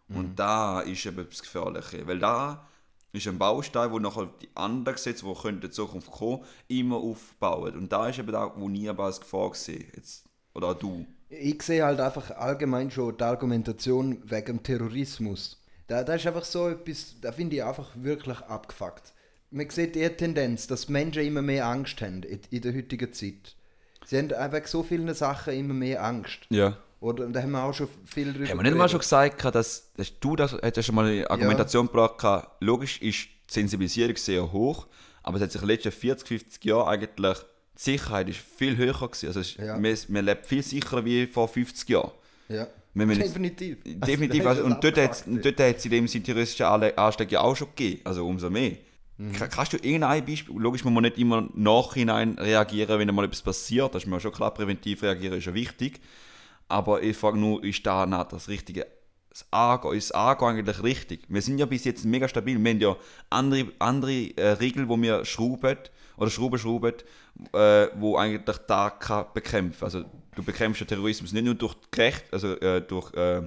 Und 0.09 0.38
da 0.38 0.80
ist 0.80 1.07
eben 1.07 1.26
das 1.28 1.40
Gefährliche. 1.40 2.07
Weil 2.07 2.19
da 2.19 2.66
ist 3.12 3.26
ein 3.28 3.38
Baustein, 3.38 3.92
wo 3.92 3.99
nachher 3.99 4.28
die 4.40 4.49
anderen 4.54 4.97
Gesetze, 4.97 5.25
die 5.25 5.49
in 5.49 5.73
Zukunft 5.73 6.11
kommen, 6.11 6.45
immer 6.69 6.97
aufbauen. 6.97 7.76
Und 7.76 7.92
da 7.92 8.09
ist 8.09 8.19
eben 8.19 8.33
da, 8.33 8.52
wo 8.57 8.69
nie 8.69 8.88
aber 8.88 9.04
als 9.04 9.21
Gefahr 9.21 9.54
sehe. 9.54 9.87
Jetzt, 9.95 10.28
oder 10.54 10.69
auch 10.69 10.75
du. 10.75 11.07
Ich 11.28 11.62
sehe 11.62 11.85
halt 11.85 12.00
einfach 12.00 12.30
allgemein 12.33 12.90
schon 12.90 13.16
die 13.16 13.23
Argumentation 13.23 14.21
wegen 14.28 14.62
Terrorismus. 14.62 15.60
Da, 15.90 16.04
da 16.04 16.14
ist 16.14 16.25
einfach 16.25 16.44
so 16.44 16.68
etwas, 16.68 17.16
da 17.20 17.32
finde 17.32 17.56
ich 17.56 17.64
einfach 17.64 17.88
wirklich 17.97 18.38
abgefuckt. 18.42 19.12
Man 19.50 19.68
sieht 19.70 19.97
eher 19.97 20.11
die 20.11 20.18
Tendenz, 20.18 20.68
dass 20.68 20.88
Menschen 20.88 21.25
immer 21.25 21.42
mehr 21.42 21.66
Angst 21.66 22.00
haben 22.00 22.23
in, 22.23 22.40
in 22.50 22.62
der 22.62 22.73
heutigen 22.73 23.12
Zeit. 23.12 23.56
Sie 24.06 24.16
haben 24.16 24.30
wegen 24.52 24.66
so 24.68 24.85
vielen 24.85 25.12
Sachen 25.14 25.52
immer 25.52 25.75
mehr 25.75 26.04
Angst. 26.04 26.47
Ja. 26.49 26.76
Oder 27.00 27.26
und 27.26 27.32
da 27.32 27.42
haben 27.42 27.50
wir 27.50 27.64
auch 27.64 27.75
schon 27.75 27.88
viel 28.04 28.32
drüber 28.32 28.49
Haben 28.49 28.59
wir 28.59 28.62
nicht 28.62 28.76
mal 28.76 28.88
schon 28.88 29.00
gesagt, 29.00 29.44
dass, 29.52 29.92
dass 29.94 30.20
du 30.20 30.37
das, 30.37 30.52
hättest 30.52 30.87
schon 30.87 30.94
mal 30.94 31.06
eine 31.06 31.28
Argumentation 31.28 31.87
gebracht, 31.87 32.18
gehabt, 32.18 32.62
logisch 32.62 33.02
ist 33.02 33.26
die 33.49 33.52
Sensibilisierung 33.52 34.16
sehr 34.16 34.52
hoch, 34.52 34.87
aber 35.25 35.38
es 35.38 35.42
hat 35.42 35.50
sich 35.50 35.61
in 35.61 35.66
den 35.66 35.75
letzten 35.75 35.90
40, 35.90 36.28
50 36.28 36.64
Jahren 36.66 36.87
eigentlich, 36.88 37.38
die 37.76 37.82
Sicherheit 37.82 38.28
ist 38.28 38.38
viel 38.38 38.76
höher 38.76 38.92
gewesen. 38.92 39.26
Also 39.26 39.40
es 39.40 39.56
Ja. 39.56 39.76
man, 39.76 39.97
man 40.06 40.25
lebt 40.25 40.47
viel 40.47 40.62
sicherer 40.62 41.04
wie 41.04 41.26
vor 41.26 41.49
50 41.49 41.88
Jahren. 41.88 42.12
Ja. 42.49 42.68
Wir 42.94 43.06
müssen 43.06 43.20
jetzt- 43.20 43.30
Definitiv. 43.30 43.78
Definitiv. 43.85 44.47
Also, 44.47 44.64
Also, 44.64 44.75
und 44.75 44.82
dort 45.44 45.61
hat 45.61 45.76
es 45.76 45.85
in 45.85 45.90
dem 45.90 46.09
Sinne 46.09 46.25
terroristische 46.25 46.66
Anle- 46.66 46.94
Anschläge 46.97 47.32
ja 47.35 47.40
auch 47.40 47.56
schon 47.56 47.68
gegeben. 47.68 48.00
Also 48.04 48.26
umso 48.26 48.50
mehr. 48.50 48.73
Mhm. 49.16 49.32
Ka- 49.32 49.49
Kannst 49.49 49.73
du 49.75 49.76
irgendein 49.76 50.25
Beispiel, 50.25 50.56
logisch 50.59 50.85
muss 50.85 50.92
man 50.92 51.02
nicht 51.04 51.18
immer 51.18 51.49
nachhinein 51.54 52.38
reagieren, 52.38 52.99
wenn 52.99 53.14
mal 53.14 53.25
etwas 53.26 53.42
passiert, 53.42 53.94
das 53.94 54.04
ist 54.04 54.09
mir 54.09 54.18
schon 54.20 54.32
klar, 54.32 54.52
präventiv 54.54 55.02
reagieren 55.02 55.38
ist 55.38 55.44
ja 55.47 55.54
wichtig, 55.54 56.00
aber 56.68 57.02
ich 57.02 57.16
frage 57.16 57.38
nur, 57.38 57.62
ist 57.62 57.85
da 57.87 58.06
noch 58.06 58.25
das 58.28 58.49
Richtige, 58.49 58.87
das 59.28 59.44
Angehen, 59.50 59.92
ist 59.94 60.11
das 60.11 60.16
Angehen 60.16 60.49
eigentlich 60.49 60.82
richtig? 60.82 61.23
Wir 61.28 61.42
sind 61.42 61.59
ja 61.59 61.66
bis 61.66 61.85
jetzt 61.85 62.04
mega 62.04 62.28
stabil, 62.28 62.59
wir 62.62 62.70
haben 62.70 62.80
ja 62.80 62.97
andere, 63.28 63.66
andere 63.78 64.37
äh, 64.37 64.52
Regeln, 64.52 64.88
wo 64.88 64.97
wir 65.00 65.25
schrauben, 65.26 65.76
oder 66.16 66.30
schrauben, 66.30 66.59
schrauben, 66.59 66.94
äh, 67.52 67.87
wo 67.97 68.16
eigentlich 68.16 68.56
da 68.66 68.90
kann 68.90 69.26
bekämpfen 69.35 69.85
Also 69.85 70.04
du 70.37 70.43
bekämpfst 70.43 70.81
den 70.81 70.89
Terrorismus 70.89 71.33
nicht 71.33 71.45
nur 71.45 71.55
durch 71.55 71.77
Recht, 71.97 72.25
also 72.33 72.55
äh, 72.61 72.81
durch 72.81 73.13
äh, 73.15 73.43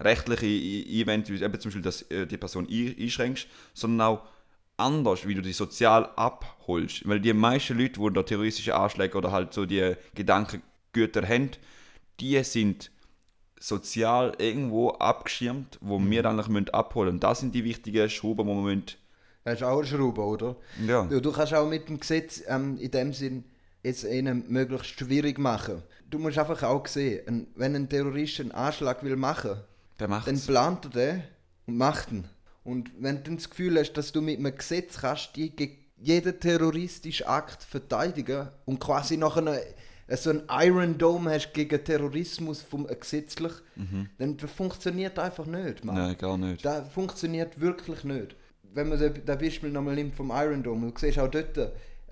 rechtliche 0.00 0.46
E- 0.46 1.00
Events, 1.02 1.30
wie 1.30 1.42
eben 1.42 1.60
zum 1.60 1.68
Beispiel, 1.70 1.82
dass 1.82 2.02
äh, 2.10 2.26
die 2.26 2.36
Person 2.38 2.66
ein- 2.70 2.96
einschränkst, 2.98 3.46
sondern 3.74 4.06
auch 4.08 4.22
anders, 4.76 5.26
wie 5.26 5.34
du 5.34 5.42
die 5.42 5.52
sozial 5.52 6.10
abholst. 6.16 7.06
Weil 7.08 7.20
die 7.20 7.32
meisten 7.32 7.78
Leute, 7.78 8.00
die 8.00 8.12
da 8.12 8.22
terroristische 8.22 8.74
Anschläge 8.74 9.16
oder 9.18 9.30
halt 9.30 9.52
so 9.54 9.64
die 9.66 9.94
Gedankengüter 10.14 11.26
haben, 11.28 11.50
die 12.20 12.42
sind 12.42 12.90
sozial 13.60 14.34
irgendwo 14.38 14.90
abgeschirmt, 14.90 15.78
wo 15.80 16.00
wir 16.00 16.22
dann 16.22 16.34
eigentlich 16.36 16.48
müssen 16.48 16.70
abholen 16.70 17.06
müssen. 17.08 17.16
Und 17.16 17.24
das 17.24 17.40
sind 17.40 17.54
die 17.54 17.64
wichtigen 17.64 18.08
Schrauben, 18.10 18.46
die 18.48 18.52
wir 18.54 18.62
müssen, 18.62 18.84
Das 19.44 19.54
ist 19.54 19.62
auch 19.62 19.78
eine 19.78 19.86
Schraube, 19.86 20.20
oder? 20.22 20.56
ja. 20.86 21.04
Du, 21.04 21.20
du 21.20 21.30
kannst 21.32 21.54
auch 21.54 21.68
mit 21.68 21.88
dem 21.88 22.00
Gesetz 22.00 22.42
ähm, 22.48 22.76
in 22.78 22.90
dem 22.90 23.12
Sinn 23.12 23.44
es 23.82 24.04
ihnen 24.04 24.44
möglichst 24.48 24.98
schwierig 24.98 25.38
machen. 25.38 25.82
Du 26.10 26.18
musst 26.18 26.38
einfach 26.38 26.62
auch 26.62 26.86
sehen, 26.86 27.48
wenn 27.56 27.74
ein 27.74 27.88
Terrorist 27.88 28.40
einen 28.40 28.52
Anschlag 28.52 29.02
will 29.02 29.16
machen, 29.16 29.56
dann 29.98 30.40
plant 30.46 30.84
er 30.84 30.90
den 30.90 31.22
und 31.66 31.76
macht 31.76 32.12
ihn. 32.12 32.24
Und 32.64 32.90
wenn 32.98 33.24
du 33.24 33.34
das 33.34 33.50
Gefühl 33.50 33.78
hast, 33.78 33.94
dass 33.94 34.12
du 34.12 34.20
mit 34.20 34.38
einem 34.38 34.56
Gesetz 34.56 35.00
kannst, 35.00 35.34
die 35.36 35.54
gegen 35.54 35.78
jeden 35.98 36.38
terroristischen 36.38 37.26
Akt 37.26 37.62
verteidigen 37.62 38.48
und 38.64 38.80
quasi 38.80 39.16
nach 39.16 39.36
einer 39.36 39.58
so 40.08 40.30
ein 40.30 40.42
Iron 40.50 40.98
Dome 40.98 41.30
hast 41.30 41.54
gegen 41.54 41.82
Terrorismus 41.82 42.60
vom, 42.60 42.88
äh, 42.88 42.96
gesetzlich, 42.96 43.52
dann 44.18 44.36
das 44.36 44.50
funktioniert 44.50 45.18
einfach 45.18 45.46
nicht. 45.46 45.84
Mann. 45.84 45.94
Nein, 45.94 46.18
gar 46.18 46.36
nicht. 46.36 46.64
Das 46.64 46.88
funktioniert 46.92 47.58
wirklich 47.60 48.04
nicht. 48.04 48.36
Wenn 48.74 48.88
man 48.88 48.98
das 48.98 49.38
Beispiel 49.38 49.70
nochmal 49.70 49.94
nimmt 49.94 50.14
vom 50.14 50.30
Iron 50.34 50.62
Dome, 50.62 50.90
du 50.90 50.98
siehst 50.98 51.18
auch 51.18 51.28
dort, 51.28 51.56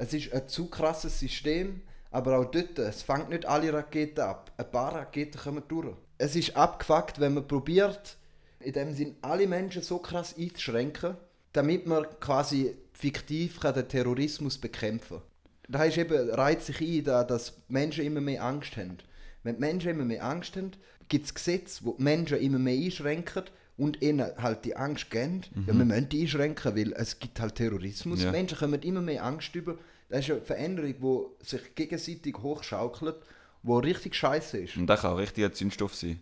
es 0.01 0.15
ist 0.15 0.33
ein 0.33 0.49
zu 0.49 0.67
krasses 0.67 1.21
System, 1.21 1.83
aber 2.11 2.39
auch 2.39 2.47
dort, 2.47 2.79
es 2.79 3.03
fängt 3.03 3.29
nicht 3.29 3.45
alle 3.45 3.71
Raketen 3.71 4.23
ab. 4.23 4.51
Ein 4.57 4.71
paar 4.71 4.95
Raketen 4.95 5.39
kommen 5.39 5.63
durch. 5.69 5.95
Es 6.17 6.35
ist 6.35 6.57
abgefuckt, 6.57 7.21
wenn 7.21 7.35
man 7.35 7.47
probiert, 7.47 8.17
in 8.61 8.73
dem 8.73 8.95
Sinn 8.95 9.17
alle 9.21 9.47
Menschen 9.47 9.83
so 9.83 9.99
krass 9.99 10.35
einzuschränken, 10.39 11.17
damit 11.53 11.87
man 11.87 12.07
quasi 12.19 12.75
fiktiv 12.95 13.59
den 13.61 13.89
Terrorismus 13.89 14.57
bekämpfen 14.57 15.19
kann. 15.19 15.27
Da 15.69 15.81
heißt 15.81 15.99
eben, 15.99 16.31
reiht 16.31 16.63
sich 16.63 16.81
ein, 16.81 17.05
da, 17.05 17.23
dass 17.23 17.57
die 17.69 17.73
Menschen 17.73 18.07
immer 18.07 18.23
mehr 18.23 18.43
Angst 18.43 18.79
haben. 18.79 18.97
Wenn 19.43 19.57
die 19.57 19.61
Menschen 19.61 19.91
immer 19.91 20.05
mehr 20.07 20.25
Angst 20.25 20.57
haben, 20.57 20.73
gibt 21.09 21.27
es 21.27 21.35
Gesetze, 21.35 21.85
wo 21.85 21.93
die 21.93 22.03
Menschen 22.03 22.39
immer 22.39 22.59
mehr 22.59 22.83
einschränken 22.83 23.45
und 23.81 24.03
ihnen 24.03 24.31
halt 24.37 24.65
die 24.65 24.77
Angst 24.77 25.11
geben. 25.11 25.43
Ja, 25.67 25.75
wir 25.75 25.85
müssen 25.85 26.09
die 26.09 26.23
einschränken, 26.23 26.77
weil 26.77 26.93
es 26.93 27.19
gibt 27.19 27.41
halt 27.41 27.55
Terrorismus. 27.55 28.23
Ja. 28.23 28.31
Menschen 28.31 28.59
kommen 28.59 28.83
immer 28.83 29.01
mehr 29.01 29.25
Angst 29.25 29.55
über. 29.55 29.79
Das 30.09 30.21
ist 30.21 30.31
eine 30.31 30.41
Veränderung, 30.43 30.95
die 31.41 31.47
sich 31.47 31.75
gegenseitig 31.75 32.37
hochschaukelt, 32.37 33.17
die 33.63 33.73
richtig 33.73 34.15
scheiße 34.15 34.59
ist. 34.59 34.77
Und 34.77 34.87
das 34.87 35.01
kann 35.01 35.13
auch 35.13 35.19
richtiger 35.19 35.53
Zündstoff 35.53 35.95
sein. 35.95 36.21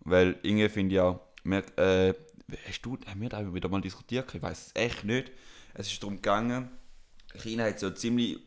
Weil 0.00 0.36
irgendwie 0.42 0.68
finde 0.68 0.94
ich 0.94 1.00
auch, 1.00 1.20
wir, 1.44 1.62
äh, 1.78 2.14
hast 2.68 2.82
du, 2.82 2.98
haben 3.06 3.20
wir 3.20 3.28
da 3.30 3.54
wieder 3.54 3.68
mal 3.68 3.80
diskutiert? 3.80 4.34
Ich 4.34 4.42
weiß 4.42 4.66
es 4.66 4.70
echt 4.74 5.04
nicht. 5.04 5.32
Es 5.72 5.90
ist 5.90 6.02
darum 6.02 6.16
gegangen, 6.16 6.68
China 7.36 7.64
hat 7.64 7.80
so 7.80 7.90
ziemlich 7.90 8.38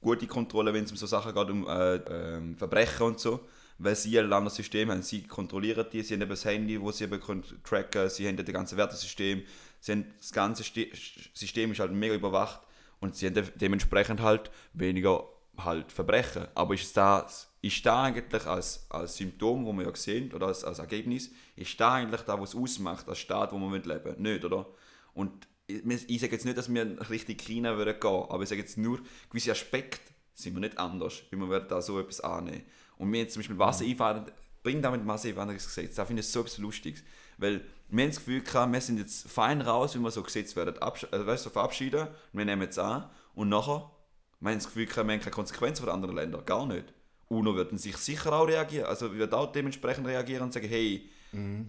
gute 0.00 0.26
Kontrolle, 0.26 0.72
wenn 0.72 0.84
es 0.84 0.90
um 0.90 0.96
so 0.96 1.06
Sachen 1.06 1.34
geht, 1.34 1.50
um 1.50 1.66
äh, 1.68 1.96
ähm, 1.96 2.56
Verbrechen 2.56 3.06
und 3.06 3.20
so. 3.20 3.40
Weil 3.82 3.96
sie 3.96 4.18
ein 4.18 4.32
anderes 4.32 4.56
System 4.56 4.90
haben. 4.90 5.02
Sie 5.02 5.22
kontrollieren 5.22 5.86
die, 5.92 6.02
sie 6.02 6.14
haben 6.14 6.22
eben 6.22 6.30
das 6.30 6.44
Handy, 6.44 6.80
wo 6.80 6.92
sie 6.92 7.04
eben 7.04 7.20
können 7.20 7.44
tracken 7.64 8.08
sie 8.08 8.28
haben 8.28 8.36
das 8.36 8.46
ganze 8.46 8.76
Wertesystem. 8.76 9.42
Sie 9.80 9.92
haben 9.92 10.04
das 10.18 10.32
ganze 10.32 10.62
Ste 10.62 10.88
System 11.34 11.72
ist 11.72 11.80
halt 11.80 11.92
mega 11.92 12.14
überwacht 12.14 12.60
und 13.00 13.16
sie 13.16 13.26
haben 13.26 13.34
de 13.34 13.44
dementsprechend 13.56 14.20
halt 14.20 14.50
weniger 14.72 15.24
halt 15.58 15.90
Verbrechen. 15.92 16.46
Aber 16.54 16.74
ist 16.74 16.96
das, 16.96 17.48
ist 17.60 17.84
da 17.84 18.04
eigentlich 18.04 18.46
als, 18.46 18.86
als 18.90 19.16
Symptom, 19.16 19.64
wo 19.64 19.72
wir 19.72 19.84
ja 19.84 19.94
sehen, 19.94 20.32
oder 20.32 20.46
als, 20.46 20.64
als 20.64 20.78
Ergebnis, 20.78 21.30
ist 21.56 21.78
da 21.80 21.94
eigentlich 21.94 22.22
da, 22.22 22.40
was 22.40 22.54
ausmacht, 22.54 23.08
als 23.08 23.18
Staat, 23.18 23.52
wo 23.52 23.58
wir 23.58 23.78
leben 23.78 24.04
wollen? 24.04 24.22
Nicht, 24.22 24.44
oder? 24.44 24.66
Und 25.14 25.46
ich, 25.66 26.20
sage 26.20 26.32
jetzt 26.32 26.44
nicht, 26.44 26.58
dass 26.58 26.72
wir 26.72 27.10
Richtung 27.10 27.36
China 27.36 27.76
würden 27.76 27.98
gehen, 27.98 28.24
aber 28.28 28.42
ich 28.42 28.48
sage 28.48 28.60
jetzt 28.60 28.78
nur, 28.78 29.00
gewisse 29.30 29.52
Aspekte 29.52 30.12
sind 30.34 30.54
wir 30.54 30.60
nicht 30.60 30.78
anders, 30.78 31.22
wie 31.30 31.36
wir 31.36 31.48
würden 31.48 31.68
da 31.68 31.80
so 31.80 31.98
etwas 32.00 32.20
annehmen. 32.20 32.64
Und 33.02 33.10
mir 33.10 33.22
jetzt 33.22 33.32
zum 33.32 33.40
Beispiel 33.40 33.58
Wasser 33.58 33.84
einfahren, 33.84 34.26
bringt 34.62 34.84
damit 34.84 35.04
Masseneinwanderungsgesetz. 35.04 35.96
Da 35.96 36.04
finde 36.04 36.20
ich 36.20 36.28
so 36.28 36.40
etwas 36.40 36.58
Lustiges. 36.58 37.02
Weil 37.36 37.62
wir 37.88 38.04
haben 38.04 38.10
das 38.10 38.18
Gefühl 38.18 38.42
gehabt, 38.42 38.72
wir 38.72 38.80
sind 38.80 38.98
jetzt 38.98 39.28
fein 39.28 39.60
raus, 39.60 39.96
wie 39.96 39.98
wir 39.98 40.12
so 40.12 40.22
gesetzt 40.22 40.54
werden. 40.54 40.78
Absch 40.78 41.04
also, 41.10 41.26
weißt, 41.26 41.42
so 41.42 41.50
verabschieden, 41.50 42.06
wir 42.32 42.44
nehmen 42.44 42.68
es 42.68 42.78
an 42.78 43.10
und 43.34 43.48
nachher, 43.48 43.90
wir 44.38 44.50
haben 44.50 44.58
das 44.58 44.66
Gefühl 44.66 44.86
gehabt, 44.86 45.08
wir 45.08 45.14
haben 45.14 45.20
keine 45.20 45.32
Konsequenzen 45.32 45.84
von 45.84 45.92
anderen 45.92 46.14
Ländern. 46.14 46.46
Gar 46.46 46.66
nicht. 46.66 46.94
UNO 47.28 47.56
würden 47.56 47.76
sich 47.76 47.96
sicher 47.96 48.32
auch 48.32 48.46
reagieren, 48.46 48.86
also 48.86 49.12
wird 49.14 49.34
auch 49.34 49.50
dementsprechend 49.50 50.06
reagieren 50.06 50.44
und 50.44 50.52
sagen, 50.52 50.68
hey, 50.68 51.10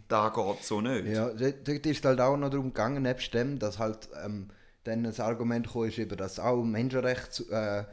da 0.08 0.30
geht 0.30 0.64
so 0.64 0.82
nicht. 0.82 1.08
Ja, 1.08 1.30
dort 1.30 1.86
ist 1.86 2.06
halt 2.06 2.20
auch 2.20 2.38
noch 2.38 2.50
darum 2.50 2.68
gegangen, 2.68 3.02
nebst 3.02 3.34
dem, 3.34 3.58
dass 3.58 3.80
halt 3.80 4.10
ähm, 4.24 4.50
dann 4.84 5.04
das 5.04 5.20
Argument 5.20 5.66
gekommen 5.66 5.90
ist, 5.90 5.98
eben, 5.98 6.18
dass 6.18 6.40
auch 6.40 6.64
Menschenrecht 6.64 7.50
äh, 7.50 7.86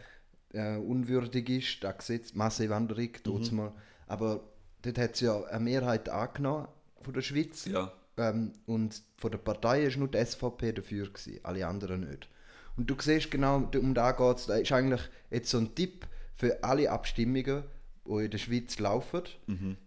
äh, 0.53 0.77
unwürdig 0.77 1.49
ist, 1.49 1.85
das 1.85 1.99
Gesetz, 1.99 2.35
Massenwanderung, 2.35 3.11
mhm. 3.27 3.57
mal. 3.57 3.73
Aber 4.07 4.41
dort 4.83 4.99
hat 4.99 5.15
es 5.15 5.21
ja 5.21 5.43
eine 5.45 5.65
Mehrheit 5.65 6.09
angenommen 6.09 6.69
von 7.01 7.15
der 7.15 7.23
Schweiz. 7.23 7.65
Ja. 7.67 7.93
Ähm, 8.17 8.53
und 8.67 9.03
von 9.17 9.31
der 9.31 9.39
Partei 9.39 9.85
ist 9.85 9.97
nur 9.97 10.09
die 10.09 10.25
SVP 10.25 10.73
dafür, 10.73 11.07
gewesen, 11.09 11.41
alle 11.43 11.67
anderen 11.67 12.09
nicht. 12.09 12.29
Und 12.77 12.89
du 12.89 12.95
siehst 12.99 13.31
genau, 13.31 13.69
um 13.75 13.95
da 13.95 14.13
geht 14.13 14.37
es, 14.37 14.47
da 14.47 14.57
ist 14.57 14.73
eigentlich 14.73 15.03
jetzt 15.31 15.51
so 15.51 15.59
ein 15.59 15.75
Tipp 15.75 16.07
für 16.35 16.63
alle 16.63 16.91
Abstimmungen, 16.91 17.65
die 18.07 18.25
in 18.25 18.31
der 18.31 18.39
Schweiz 18.39 18.79
laufen. 18.79 19.23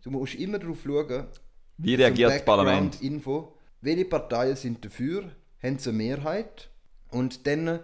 Du 0.04 0.12
musst 0.12 0.36
immer 0.36 0.60
darauf 0.60 0.84
schauen, 0.84 1.26
Wie 1.78 1.96
reagiert 1.96 2.32
das 2.32 2.46
Parlament? 2.46 3.02
Info. 3.02 3.58
Welche 3.82 4.06
Parteien 4.06 4.56
sind 4.56 4.86
dafür? 4.86 5.32
Haben 5.62 5.80
sie 5.80 5.90
eine 5.90 5.98
Mehrheit? 5.98 6.70
Und 7.10 7.48
dann, 7.48 7.80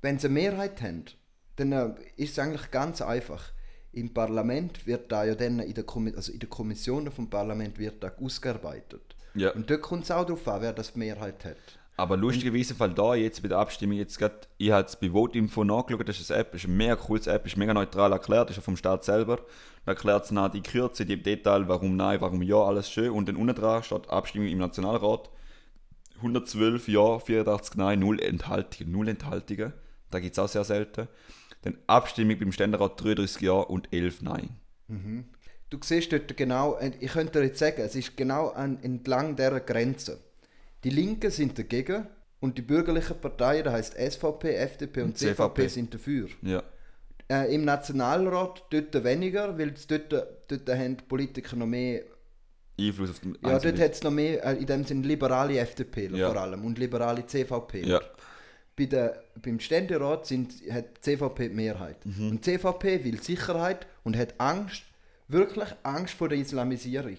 wenn 0.00 0.18
sie 0.18 0.26
eine 0.26 0.34
Mehrheit 0.34 0.82
haben, 0.82 1.04
dann 1.56 1.72
äh, 1.72 1.94
ist 2.16 2.32
es 2.32 2.38
eigentlich 2.38 2.70
ganz 2.70 3.02
einfach. 3.02 3.52
Im 3.92 4.14
Parlament 4.14 4.86
wird 4.86 5.12
da 5.12 5.24
ja 5.24 5.34
dann 5.34 5.60
in 5.60 5.74
der, 5.74 5.84
Kommi 5.84 6.12
also 6.16 6.32
in 6.32 6.38
der 6.38 6.48
Kommission 6.48 7.10
vom 7.10 7.28
Parlament 7.28 7.78
wird 7.78 8.02
da 8.02 8.12
ausgearbeitet. 8.20 9.16
Ja. 9.34 9.50
Und 9.52 9.68
dort 9.70 9.82
kommt 9.82 10.04
es 10.04 10.10
auch 10.10 10.24
darauf 10.24 10.46
an, 10.48 10.62
wer 10.62 10.72
das 10.72 10.92
die 10.92 10.98
Mehrheit 10.98 11.44
hat. 11.44 11.56
Aber 11.96 12.16
lustigerweise 12.16 12.74
Fall 12.74 12.94
da 12.94 13.14
jetzt 13.14 13.42
bei 13.42 13.48
der 13.48 13.58
Abstimmung 13.58 13.98
jetzt 13.98 14.18
gerade, 14.18 14.34
ich 14.56 14.70
habe 14.70 14.86
es 14.86 14.96
bei 14.96 15.12
Votinfo 15.12 15.62
nachgeschaut, 15.62 16.08
das 16.08 16.20
ist 16.20 16.32
eine 16.32 16.40
App, 16.40 16.52
das 16.52 16.62
ist 16.62 16.68
eine 16.68 16.76
mega 16.76 16.96
cooles 16.96 17.26
App, 17.26 17.46
ist 17.46 17.56
mega 17.56 17.74
neutral 17.74 18.12
erklärt, 18.12 18.48
ist 18.48 18.56
ja 18.56 18.62
vom 18.62 18.76
Staat 18.76 19.04
selber. 19.04 19.36
Da 19.84 19.92
erklärt 19.92 20.24
es 20.24 20.30
nach 20.30 20.50
die 20.50 20.62
Kürze, 20.62 21.04
die 21.04 21.22
Detail, 21.22 21.68
warum 21.68 21.96
nein, 21.96 22.20
warum 22.20 22.40
ja, 22.42 22.56
alles 22.56 22.90
schön. 22.90 23.10
Und 23.10 23.28
dann 23.28 23.36
unten 23.36 23.54
dran 23.54 23.82
steht 23.82 24.08
Abstimmung 24.08 24.48
im 24.48 24.58
Nationalrat. 24.58 25.28
112 26.16 26.88
Ja, 26.88 27.18
84 27.18 27.76
Nein, 27.76 27.98
0 27.98 28.20
Enthaltungen. 28.20 28.92
0 28.92 29.08
Enthaltungen, 29.08 29.72
da 30.10 30.20
gibt 30.20 30.32
es 30.32 30.38
auch 30.38 30.48
sehr 30.48 30.64
selten. 30.64 31.08
Dann 31.62 31.78
Abstimmung 31.86 32.38
beim 32.38 32.52
Ständerat 32.52 33.02
33 33.02 33.40
Ja 33.42 33.52
und 33.52 33.92
11 33.92 34.22
Nein. 34.22 34.50
Du 35.70 35.78
siehst 35.82 36.12
dort 36.12 36.36
genau, 36.36 36.76
äh, 36.78 36.92
ich 37.00 37.12
könnte 37.12 37.40
dir 37.40 37.46
jetzt 37.46 37.58
sagen, 37.58 37.80
es 37.80 37.94
ist 37.94 38.16
genau 38.16 38.48
an, 38.48 38.78
entlang 38.82 39.36
dieser 39.36 39.60
Grenze. 39.60 40.20
Die 40.84 40.90
Linken 40.90 41.30
sind 41.30 41.58
dagegen 41.58 42.06
und 42.40 42.58
die 42.58 42.62
bürgerlichen 42.62 43.18
Parteien, 43.18 43.64
das 43.64 43.72
heißt 43.74 43.94
SVP, 43.94 44.54
FDP 44.54 45.00
und, 45.00 45.06
Und 45.08 45.18
CVP, 45.18 45.36
CVP. 45.36 45.68
sind 45.68 45.94
dafür. 45.94 46.28
Ja. 46.42 46.62
Äh, 47.30 47.54
Im 47.54 47.64
Nationalrat 47.64 48.64
dort 48.70 49.04
weniger, 49.04 49.56
weil 49.58 49.70
es 49.70 49.86
dort, 49.86 50.12
dort 50.12 50.68
haben 50.68 50.96
die 50.98 51.04
Politiker 51.04 51.56
noch 51.56 51.66
mehr, 51.66 52.02
Einfluss 52.78 53.10
auf 53.10 53.20
den 53.20 53.36
ja 53.42 53.58
dort 53.58 53.78
hat 53.80 53.92
es 53.92 54.02
noch 54.02 54.10
mehr, 54.10 54.44
äh, 54.44 54.56
in 54.56 54.66
dem 54.66 54.84
Sinne 54.84 55.06
liberale 55.06 55.58
FDP 55.58 56.08
Ja. 56.12 56.30
vor 56.30 56.40
allem 56.40 56.64
und 56.64 56.78
liberale 56.78 57.24
CVP. 57.24 57.82
Ja. 57.86 58.00
Bei 58.76 58.86
der, 58.86 59.22
beim 59.42 59.60
Ständerat 59.60 60.26
sind, 60.26 60.52
hat 60.70 60.96
die 60.96 61.00
CVP 61.16 61.48
die 61.48 61.54
Mehrheit. 61.54 62.04
Mhm. 62.06 62.30
Und 62.30 62.46
die 62.46 62.58
CVP 62.58 63.04
will 63.04 63.22
Sicherheit 63.22 63.86
und 64.02 64.16
hat 64.16 64.34
Angst, 64.38 64.82
wirklich 65.28 65.68
Angst 65.82 66.14
vor 66.14 66.28
der 66.28 66.38
Islamisierung. 66.38 67.16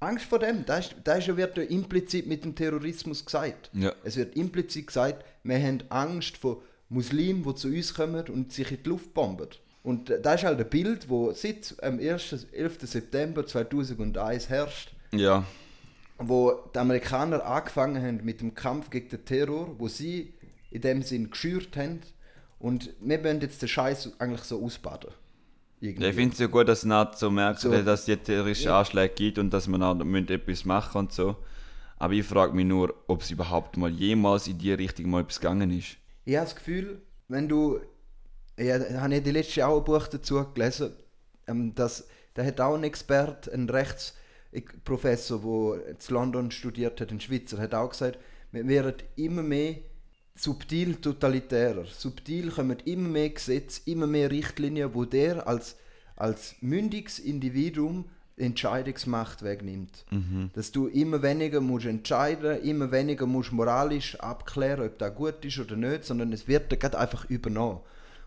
Angst 0.00 0.24
vor 0.24 0.38
dem, 0.38 0.64
das, 0.64 0.86
ist, 0.88 0.96
das 1.04 1.26
ist 1.28 1.36
wird 1.36 1.56
ja 1.58 1.62
implizit 1.64 2.26
mit 2.26 2.44
dem 2.44 2.54
Terrorismus 2.54 3.24
gesagt. 3.24 3.70
Ja. 3.74 3.92
Es 4.02 4.16
wird 4.16 4.34
implizit 4.36 4.86
gesagt, 4.86 5.24
wir 5.42 5.58
haben 5.58 5.82
Angst 5.90 6.38
vor 6.38 6.62
Muslimen, 6.88 7.42
die 7.44 7.54
zu 7.54 7.68
uns 7.68 7.94
kommen 7.94 8.26
und 8.28 8.52
sich 8.52 8.70
in 8.70 8.82
die 8.82 8.88
Luft 8.88 9.12
bomben. 9.14 9.48
Und 9.82 10.10
das 10.22 10.36
ist 10.40 10.44
halt 10.44 10.58
ein 10.60 10.68
Bild, 10.68 11.08
wo 11.08 11.32
seit 11.32 11.74
am 11.82 11.98
1. 11.98 12.46
11. 12.52 12.78
September 12.82 13.46
2001 13.46 14.48
herrscht, 14.48 14.92
Ja. 15.12 15.44
wo 16.18 16.52
die 16.74 16.78
Amerikaner 16.78 17.44
angefangen 17.46 18.02
haben 18.02 18.24
mit 18.24 18.40
dem 18.40 18.54
Kampf 18.54 18.90
gegen 18.90 19.08
den 19.08 19.24
Terror, 19.24 19.74
wo 19.78 19.88
sie 19.88 20.34
in 20.70 20.80
dem 20.82 21.02
Sinn 21.02 21.30
geschürt 21.30 21.76
haben. 21.76 22.00
Und 22.58 22.90
wir 23.00 23.22
wollen 23.24 23.40
jetzt 23.40 23.62
den 23.62 23.68
Scheiß 23.68 24.12
eigentlich 24.18 24.42
so 24.42 24.62
ausbaden. 24.62 25.10
Irgendwie. 25.80 26.08
Ich 26.08 26.14
finde 26.14 26.32
es 26.34 26.38
ja 26.38 26.46
gut, 26.46 26.68
dass 26.68 26.84
man 26.84 27.08
so 27.16 27.30
merkt, 27.30 27.60
So. 27.60 27.70
dass 27.70 28.00
es 28.02 28.06
jetzt 28.06 28.26
terroristische 28.26 28.68
Ja. 28.68 28.80
Anschläge 28.80 29.14
gibt 29.14 29.38
und 29.38 29.50
dass 29.50 29.66
man 29.66 29.82
auch 29.82 29.98
etwas 29.98 30.64
machen 30.66 30.98
und 30.98 31.12
so. 31.12 31.36
Aber 31.96 32.12
ich 32.12 32.24
frage 32.26 32.52
mich 32.54 32.66
nur, 32.66 32.94
ob 33.06 33.22
es 33.22 33.30
überhaupt 33.30 33.76
mal 33.78 33.90
jemals 33.90 34.46
in 34.46 34.58
die 34.58 34.72
Richtung 34.72 35.10
mal 35.10 35.22
etwas 35.22 35.40
gegangen 35.40 35.70
ist. 35.70 35.96
Ich 36.24 36.36
habe 36.36 36.46
das 36.46 36.56
Gefühl, 36.56 37.00
wenn 37.28 37.48
du. 37.48 37.80
Ja, 38.58 38.78
habe 39.00 39.14
ich 39.14 39.22
die 39.22 39.30
letzte 39.30 39.66
auch 39.66 39.78
ein 39.78 39.84
Buch 39.84 40.06
dazu 40.08 40.44
gelesen, 40.52 40.92
ähm, 41.46 41.74
dass 41.74 42.06
da 42.34 42.44
hat 42.44 42.60
auch 42.60 42.74
ein 42.74 42.84
Experte, 42.84 43.50
ein 43.52 43.68
Rechtsprofessor, 43.70 45.40
der 45.40 45.88
in 45.88 45.96
London 46.08 46.50
studiert 46.50 47.00
hat, 47.00 47.10
ein 47.10 47.20
Schweizer, 47.20 47.56
hat 47.58 47.74
auch 47.74 47.88
gesagt, 47.90 48.18
wir 48.52 48.66
werden 48.68 48.94
immer 49.16 49.42
mehr 49.42 49.76
subtil 50.42 50.96
totalitärer. 50.96 51.84
Subtil 51.84 52.50
kommen 52.50 52.78
immer 52.84 53.08
mehr 53.08 53.30
Gesetze, 53.30 53.82
immer 53.84 54.06
mehr 54.06 54.30
Richtlinien, 54.30 54.94
wo 54.94 55.04
der 55.04 55.46
als, 55.46 55.76
als 56.16 56.54
mündiges 56.60 57.18
Individuum 57.18 58.06
Entscheidungsmacht 58.36 59.42
wegnimmt. 59.42 60.06
Dass 60.54 60.72
du 60.72 60.86
immer 60.86 61.22
weniger 61.22 61.60
musst 61.60 61.86
entscheiden, 61.86 62.62
immer 62.62 62.90
weniger 62.90 63.26
musst 63.26 63.52
moralisch 63.52 64.18
abklären, 64.18 64.86
ob 64.86 64.98
das 64.98 65.14
gut 65.14 65.44
ist 65.44 65.58
oder 65.58 65.76
nicht, 65.76 66.04
sondern 66.04 66.32
es 66.32 66.48
wird 66.48 66.72
dir 66.72 66.98
einfach 66.98 67.28
übernommen. 67.28 67.80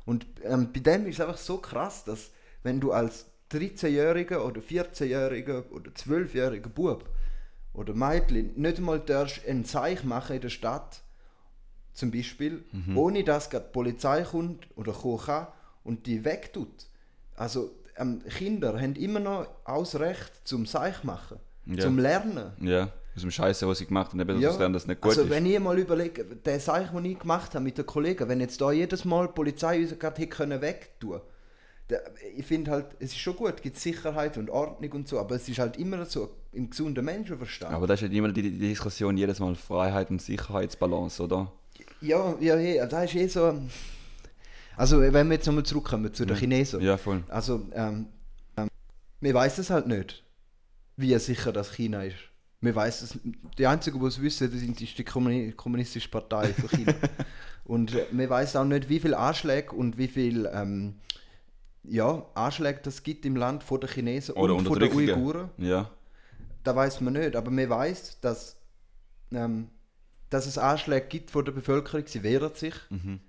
Und 0.05 0.27
ähm, 0.43 0.70
bei 0.72 0.82
dem 0.82 1.08
ist 1.08 1.15
es 1.15 1.22
einfach 1.22 1.38
so 1.38 1.58
krass, 1.58 2.03
dass 2.03 2.29
wenn 2.62 2.79
du 2.79 2.91
als 2.91 3.25
13-jähriger 3.51 4.39
oder 4.39 4.62
14-jähriger 4.62 5.70
oder 5.72 5.91
12-jähriger 5.91 6.70
Bub 6.70 7.10
oder 7.74 7.93
Mädchen 7.96 8.51
nicht 8.55 8.77
einmal 8.77 9.00
darfst 9.00 9.48
ein 9.48 9.65
Zeichen 9.65 10.10
machen 10.10 10.36
in 10.36 10.41
der 10.41 10.50
Stadt, 10.50 11.02
zum 11.93 12.12
Beispiel, 12.12 12.63
ohne 12.95 13.23
dass 13.23 13.50
gerade 13.50 13.65
die 13.65 13.71
Polizei 13.73 14.23
kommt 14.23 14.67
oder 14.75 14.93
kommen 14.93 15.19
kann 15.19 15.47
und 15.83 16.05
die 16.07 16.25
wegtut. 16.25 16.88
Also 17.35 17.71
ähm, 17.97 18.21
Kinder 18.38 18.79
haben 18.79 18.95
immer 18.95 19.19
noch 19.19 19.47
Ausrecht 19.65 20.31
zum 20.43 20.65
Seich 20.65 21.03
machen, 21.03 21.38
Ja. 21.65 21.83
zum 21.83 22.00
Lernen. 22.00 22.53
Ja, 22.62 22.89
aus 23.15 23.21
dem 23.21 23.31
Scheiße, 23.31 23.67
was 23.67 23.81
ich 23.81 23.88
gemacht 23.88 24.12
habe, 24.12 24.21
eben, 24.21 24.41
dass 24.41 24.57
lernen, 24.57 24.73
dass 24.73 24.83
es 24.83 24.88
nicht 24.88 25.01
gut 25.01 25.12
also 25.12 25.23
ist. 25.23 25.29
wenn 25.29 25.45
ich 25.45 25.59
mal 25.59 25.77
überlege, 25.77 26.23
der 26.23 26.59
Seich, 26.59 26.89
den 26.89 27.05
ich 27.05 27.19
gemacht 27.19 27.53
habe 27.53 27.63
mit 27.63 27.77
den 27.77 27.85
Kollegen, 27.85 28.27
wenn 28.27 28.39
jetzt 28.39 28.59
da 28.59 28.71
jedes 28.71 29.05
Mal 29.05 29.27
die 29.27 29.33
Polizei 29.33 29.81
uns 29.81 29.97
gerade 30.00 30.21
hätte 30.21 30.35
können 30.35 30.62
wegtun 30.62 31.21
ich 32.35 32.45
finde 32.45 32.71
halt, 32.71 32.88
es 33.00 33.12
ist 33.12 33.19
schon 33.19 33.35
gut, 33.35 33.55
es 33.55 33.62
gibt 33.62 33.77
Sicherheit 33.77 34.38
und 34.38 34.50
Ordnung 34.50 34.91
und 34.93 35.07
so, 35.07 35.19
aber 35.19 35.35
es 35.35 35.47
ist 35.50 35.59
halt 35.59 35.77
immer 35.77 36.05
so 36.05 36.29
im 36.53 36.69
gesunden 36.69 37.03
Menschenverstand. 37.03 37.73
Aber 37.73 37.88
das 37.88 38.01
ist 38.01 38.12
ja 38.12 38.17
immer 38.17 38.31
die, 38.31 38.41
die 38.41 38.57
Diskussion 38.57 39.17
jedes 39.17 39.39
Mal 39.39 39.55
Freiheit 39.55 40.09
und 40.09 40.21
Sicherheitsbalance, 40.21 41.21
oder? 41.21 41.51
Ja, 42.03 42.36
ja, 42.39 42.57
ja, 42.57 42.86
da 42.86 43.03
ist 43.03 43.15
eh 43.15 43.27
so. 43.27 43.60
Also, 44.75 45.00
wenn 45.01 45.27
wir 45.27 45.36
jetzt 45.36 45.45
nochmal 45.45 45.63
zurückkommen 45.63 46.13
zu 46.13 46.25
den 46.25 46.36
Chinesen. 46.36 46.81
Ja, 46.81 46.98
voll. 46.98 47.24
Also, 47.29 47.65
ähm, 47.74 48.07
ähm, 48.57 48.67
wir 49.22 49.33
weiß 49.33 49.57
es 49.60 49.69
halt 49.69 49.88
nicht, 49.88 50.24
wie 50.98 51.17
sicher 51.19 51.53
das 51.53 51.74
China 51.74 52.03
ist. 52.03 52.15
Wir 52.60 52.75
weiß 52.75 53.01
es, 53.03 53.19
die 53.57 53.67
einzigen, 53.67 54.00
die 54.00 54.05
es 54.07 54.22
wissen, 54.22 54.51
das 54.51 54.60
sind- 54.60 54.81
ist 54.81 54.98
die 54.98 55.03
Kommuni 55.03 55.51
Kommunistische 55.51 56.10
Partei 56.10 56.53
von 56.53 56.69
China. 56.69 56.93
und 57.65 57.93
äh, 57.93 58.05
wir 58.12 58.29
weiß 58.29 58.55
auch 58.55 58.65
nicht, 58.65 58.89
wie 58.89 59.00
viele 59.00 59.17
Anschläge 59.17 59.72
und 59.74 59.98
wie 59.98 60.07
viele 60.07 60.50
ähm, 60.51 60.95
ja, 61.83 62.25
Anschläge 62.33 62.79
das 62.83 63.03
gibt 63.03 63.25
im 63.25 63.36
Land 63.36 63.63
von 63.63 63.79
den 63.79 63.89
Chinesen 63.89 64.36
Oder 64.36 64.55
und 64.55 64.65
von 64.65 64.79
den. 64.79 64.91
Uiguren. 64.93 65.50
Ja. 65.57 65.89
Da 66.63 66.75
weiß 66.75 67.01
man 67.01 67.13
nicht, 67.13 67.36
aber 67.36 67.51
man 67.51 67.69
weiß, 67.69 68.19
dass, 68.22 68.55
ähm, 69.33 69.67
dass 70.34 70.48
es 70.48 70.58
Anschläge 70.58 71.06
gibt 71.08 71.32
von 71.32 71.46
der 71.46 71.52
Bevölkerung. 71.52 72.06
Sie 72.08 72.24
wehren 72.24 72.54
sich. 72.56 72.74
Mhm. 72.90 73.20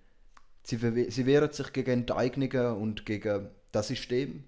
Sie, 0.62 0.78
sie 1.10 1.26
wehren 1.26 1.52
sich 1.52 1.72
gegen 1.72 1.90
Enteignungen 1.90 2.76
und 2.76 3.04
gegen 3.04 3.48
das 3.72 3.88
System. 3.88 4.44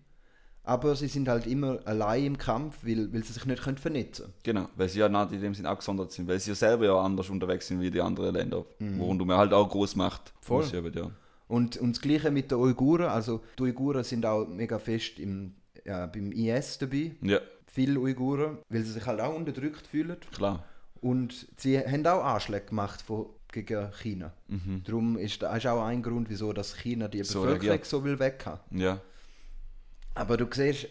Aber 0.62 0.96
sie 0.96 1.06
sind 1.06 1.28
halt 1.28 1.46
immer 1.46 1.78
allein 1.84 2.24
im 2.24 2.38
Kampf, 2.38 2.78
weil, 2.82 3.12
weil 3.12 3.22
sie 3.22 3.34
sich 3.34 3.44
nicht 3.44 3.62
können 3.62 3.76
vernetzen 3.76 4.24
können. 4.24 4.34
Genau, 4.42 4.68
weil 4.74 4.88
sie 4.88 4.98
ja 4.98 5.08
nicht 5.08 5.32
in 5.32 5.40
dem 5.42 5.54
Sinn 5.54 5.66
abgesondert 5.66 6.10
sind, 6.10 6.26
weil 6.26 6.40
sie 6.40 6.50
ja 6.50 6.54
selber 6.56 6.86
ja 6.86 6.98
anders 7.00 7.30
unterwegs 7.30 7.68
sind 7.68 7.80
wie 7.80 7.90
die 7.90 8.00
anderen 8.00 8.34
Länder, 8.34 8.64
worum 8.80 9.18
du 9.18 9.24
mir 9.24 9.36
halt 9.36 9.52
auch 9.52 9.68
groß 9.68 9.94
macht. 9.94 10.32
Mhm. 10.34 10.38
Voll. 10.40 10.64
Eben, 10.74 10.92
ja. 10.92 11.10
Und, 11.48 11.76
und 11.76 11.94
das 11.94 12.00
Gleiche 12.02 12.30
mit 12.32 12.50
den 12.50 12.58
Uiguren. 12.58 13.06
Also 13.06 13.42
die 13.58 13.64
Uiguren 13.64 14.02
sind 14.02 14.26
auch 14.26 14.46
mega 14.48 14.78
fest 14.80 15.18
im, 15.20 15.54
ja, 15.84 16.06
beim 16.06 16.32
IS 16.32 16.78
dabei. 16.78 17.12
ja, 17.22 17.38
Viele 17.66 18.00
Uiguren, 18.00 18.58
weil 18.70 18.82
sie 18.82 18.92
sich 18.92 19.04
halt 19.06 19.20
auch 19.20 19.34
unterdrückt 19.36 19.86
fühlen. 19.86 20.16
klar. 20.32 20.64
Und 21.00 21.46
sie 21.56 21.78
haben 21.78 22.06
auch 22.06 22.24
Anschläge 22.24 22.66
gemacht 22.66 23.02
von, 23.02 23.26
gegen 23.52 23.90
China. 24.02 24.32
Darum 24.84 25.16
ist 25.18 25.40
das 25.42 25.58
ist 25.58 25.66
auch 25.66 25.84
ein 25.84 26.02
Grund, 26.02 26.28
wieso 26.28 26.52
dass 26.52 26.76
China 26.76 27.08
die 27.08 27.18
Mhm. 27.18 27.24
So 27.24 27.40
Bevölkerung 27.42 27.68
reagiert. 27.68 27.86
so 27.86 28.04
will 28.04 28.18
weg 28.18 28.42
haben. 28.44 28.78
Ja, 28.78 29.00
Aber 30.14 30.36
du 30.36 30.46
siehst, 30.52 30.88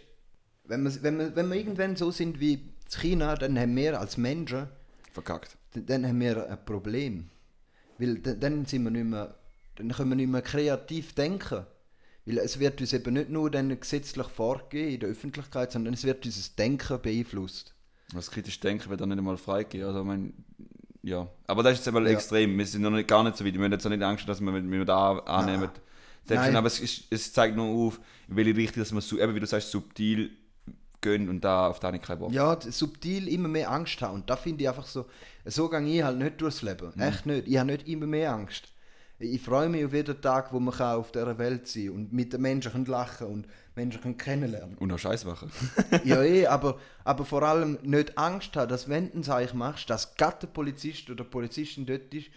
wenn 0.66 0.84
wir, 0.84 1.04
wenn, 1.04 1.18
wir, 1.20 1.36
wenn 1.36 1.50
wir 1.50 1.56
irgendwann 1.58 1.96
so 1.96 2.12
sind 2.12 2.40
wie 2.40 2.54
in 2.54 2.74
China, 2.90 3.36
dann 3.36 3.58
haben 3.60 3.76
wir 3.76 4.00
als 4.00 4.18
Menschen, 4.18 4.68
verkackt. 5.12 5.58
dann 5.74 6.06
haben 6.08 6.20
wir 6.20 6.50
ein 6.50 6.66
Problem. 6.66 7.30
Weil 7.98 8.20
dann, 8.20 8.40
dann 8.40 8.66
sind 8.66 8.84
wir 8.84 8.92
nicht 8.92 9.06
mehr, 9.06 9.36
dann 9.76 9.90
können 9.90 10.10
wir 10.10 10.16
nicht 10.16 10.30
mehr 10.30 10.42
kreativ 10.42 11.14
denken. 11.14 11.66
Weil 12.26 12.40
es 12.40 12.58
wird 12.60 12.82
uns 12.82 12.94
eben 12.94 13.14
nicht 13.14 13.30
nur 13.30 13.52
dann 13.52 13.80
gesetzlich 13.80 14.28
vorgegeben 14.28 14.94
in 14.96 15.00
der 15.02 15.10
Öffentlichkeit, 15.10 15.72
sondern 15.72 15.94
es 15.94 16.04
wird 16.04 16.26
unser 16.26 16.50
Denken 16.58 17.00
beeinflusst. 17.02 17.75
Das 18.14 18.30
kritische 18.32 18.60
Denken 18.60 18.90
wird 18.90 19.02
dann 19.02 19.10
nicht 19.10 19.18
einmal 19.18 19.38
freigegeben. 19.38 19.88
Also, 19.88 20.12
ich 20.14 20.34
ja. 21.10 21.28
Aber 21.48 21.64
das 21.64 21.74
ist 21.74 21.80
jetzt 21.80 21.88
einmal 21.90 22.06
Ja. 22.06 22.14
extrem. 22.14 22.58
Wir 22.58 22.66
sind 22.66 22.82
noch 22.82 22.90
nicht, 22.92 23.08
gar 23.08 23.24
nicht 23.24 23.38
so 23.38 23.46
weit. 23.46 23.54
Wir 23.54 23.64
haben 23.64 23.72
jetzt 23.72 23.86
auch 23.86 23.90
nicht 23.92 24.04
Angst, 24.04 24.28
dass 24.28 24.42
wir, 24.42 24.54
wenn 24.54 24.72
wir 24.72 24.86
da 24.86 25.18
annehmen. 25.20 25.70
Selbst 26.28 26.56
aber 26.56 26.68
es, 26.68 26.80
ist, 26.80 27.04
es 27.12 27.32
zeigt 27.32 27.56
nur 27.56 27.68
auf, 27.68 28.00
in 28.28 28.36
welche 28.36 28.56
Richtung, 28.56 28.82
dass 28.82 28.92
man, 28.92 29.02
so, 29.02 29.20
eben 29.20 29.36
wie 29.36 29.40
du 29.40 29.46
sagst, 29.46 29.70
subtil 29.70 30.32
gehen 31.02 31.30
und 31.30 31.42
da 31.42 31.68
auf 31.68 31.80
da 31.80 31.92
nicht 31.92 32.04
keinen 32.04 32.20
Bock. 32.20 32.32
Ja, 32.32 32.60
subtil 32.60 33.28
immer 33.28 33.48
mehr 33.48 33.70
Angst 33.70 34.02
haben. 34.02 34.16
Und 34.16 34.30
da 34.30 34.36
finde 34.36 34.64
ich 34.64 34.70
einfach 34.70 34.88
so, 34.88 35.06
so 35.46 35.70
gehe 35.70 35.82
ich 35.82 36.04
halt 36.04 36.18
nicht 36.18 36.42
durchs 36.42 36.64
Leben. 36.64 37.00
Echt 37.00 37.28
nicht. 37.28 37.48
Ich 37.48 37.58
habe 37.58 37.72
nicht 37.72 37.88
immer 37.88 38.08
mehr 38.08 38.34
Angst. 38.34 38.70
Ich 39.18 39.42
freue 39.42 39.70
mich 39.70 39.86
auf 39.86 39.94
jeden 39.94 40.20
Tag, 40.22 40.52
wo 40.52 40.60
man 40.60 40.74
kann 40.74 40.98
auf 40.98 41.12
dieser 41.12 41.38
Welt 41.38 41.68
sein 41.68 41.90
und 41.92 42.12
mit 42.12 42.34
den 42.34 42.42
Menschen 42.42 42.84
lachen 42.86 43.28
und 43.28 43.48
Menschen 43.74 44.02
können 44.02 44.18
kennenlernen. 44.18 44.78
Und 44.78 44.92
auch 44.92 45.00
Scheiß 45.00 45.24
machen. 45.24 45.50
ja, 46.04 46.22
eh, 46.22 46.48
aber, 46.48 46.78
aber 47.06 47.24
vor 47.24 47.44
allem 47.44 47.78
nicht 47.82 48.18
Angst 48.18 48.56
haben, 48.58 48.68
dass 48.70 48.90
wenn 48.90 49.10
du 49.12 49.20
ein 49.20 49.24
Zeichen 49.24 49.58
machst, 49.58 49.90
dass 49.90 50.16
gerade 50.16 50.40
der 50.42 50.48
Polizist 50.48 51.10
oder 51.10 51.24
Polizistin 51.24 51.86
dort 51.86 52.14
ist 52.14 52.30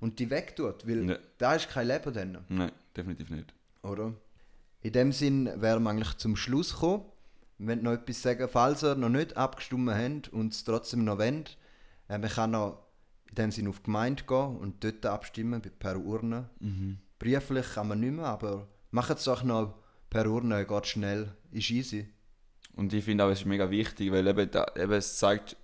und 0.00 0.18
die 0.18 0.28
wegtut. 0.28 0.86
Weil 0.86 1.08
Ja. 1.08 1.16
da 1.38 1.54
ist 1.54 1.70
kein 1.70 1.86
Leben 1.88 2.12
dann, 2.12 2.38
Nein, 2.48 2.72
definitiv 2.94 3.30
nicht. 3.30 3.54
oder? 3.82 4.12
In 4.82 4.92
dem 4.92 5.12
Sinn 5.12 5.50
wären 5.56 5.82
wir 5.82 5.90
eigentlich 5.90 6.16
zum 6.18 6.36
Schluss 6.36 6.74
gekommen. 6.74 7.04
Wollen 7.58 7.82
noch 7.82 7.92
etwas 7.92 8.20
sagen, 8.20 8.46
falls 8.52 8.84
ihr 8.84 8.94
noch 8.94 9.08
nicht 9.08 9.36
abgestimmt 9.38 9.90
habt 9.90 10.28
und 10.34 10.52
es 10.52 10.62
trotzdem 10.64 11.04
noch 11.04 11.18
wollt. 11.18 11.56
Äh, 12.08 12.18
man 12.18 12.28
kann 12.30 12.50
noch 12.50 12.85
in 13.28 13.34
dem 13.34 13.50
Sinn 13.50 13.68
auf 13.68 13.78
die 13.78 13.84
Gemeinde 13.84 14.24
gehen 14.24 14.56
und 14.56 14.82
dort 14.82 15.04
abstimmen, 15.06 15.62
per 15.78 15.98
Urne. 15.98 16.50
Brieflich 17.18 17.66
kann 17.74 17.88
man 17.88 18.00
nicht 18.00 18.12
mehr, 18.12 18.26
aber 18.26 18.68
macht 18.90 19.18
es 19.18 19.24
doch 19.24 19.42
noch 19.42 19.74
per 20.10 20.26
Urne, 20.30 20.64
geht 20.64 20.86
schnell, 20.86 21.32
ist 21.50 21.70
easy. 21.70 22.08
Und 22.74 22.92
ich 22.92 23.04
finde 23.04 23.24
auch, 23.24 23.30
es 23.30 23.40
ist 23.40 23.46
mega 23.46 23.70
wichtig, 23.70 24.12
weil 24.12 24.26
eben, 24.26 24.50
da, 24.50 24.66
eben 24.76 24.92
es 24.92 25.18
zeigt 25.18 25.56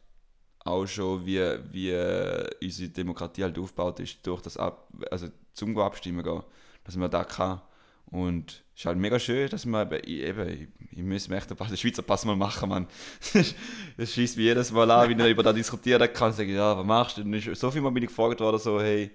auch 0.64 0.86
schon, 0.86 1.26
wie, 1.26 1.40
wie 1.70 1.90
äh, 1.90 2.48
unsere 2.62 2.90
Demokratie 2.90 3.42
halt 3.42 3.58
aufgebaut 3.58 4.00
ist, 4.00 4.26
durch 4.26 4.40
das 4.42 4.56
Ab 4.56 4.88
also 5.10 5.28
zum 5.52 5.76
Abstimmen 5.78 6.22
gehen, 6.22 6.42
dass 6.84 6.96
man 6.96 7.10
da 7.10 7.24
kann. 7.24 7.60
Und 8.06 8.64
ist 8.74 8.86
halt 8.86 8.98
mega 8.98 9.18
schön, 9.18 9.48
dass 9.50 9.66
man 9.66 9.86
eben, 9.92 10.02
ich- 10.04 10.68
ich, 10.92 11.02
mir 11.02 11.36
echt 11.36 11.50
den 11.50 11.76
Schweizer 11.76 12.02
Pass 12.02 12.24
mal 12.24 12.36
machen, 12.36 12.68
man. 12.68 12.86
Das 13.96 14.12
schießt 14.12 14.36
mich 14.36 14.46
jedes 14.46 14.72
Mal 14.72 14.90
an, 14.90 15.08
wenn 15.10 15.20
ich 15.20 15.30
über 15.30 15.42
das 15.42 15.54
diskutieren 15.54 16.10
kann, 16.12 16.32
sage 16.32 16.48
ich, 16.50 16.56
ja, 16.56 16.76
was 16.76 16.86
machst 16.86 17.18
du? 17.18 17.22
Und 17.22 17.34
ich- 17.34 17.50
so 17.58 17.70
viel 17.70 17.80
Mal 17.82 17.90
bin 17.90 18.02
ich 18.02 18.08
gefragt 18.08 18.40
worden, 18.40 18.58
so, 18.58 18.80
hey, 18.80 19.10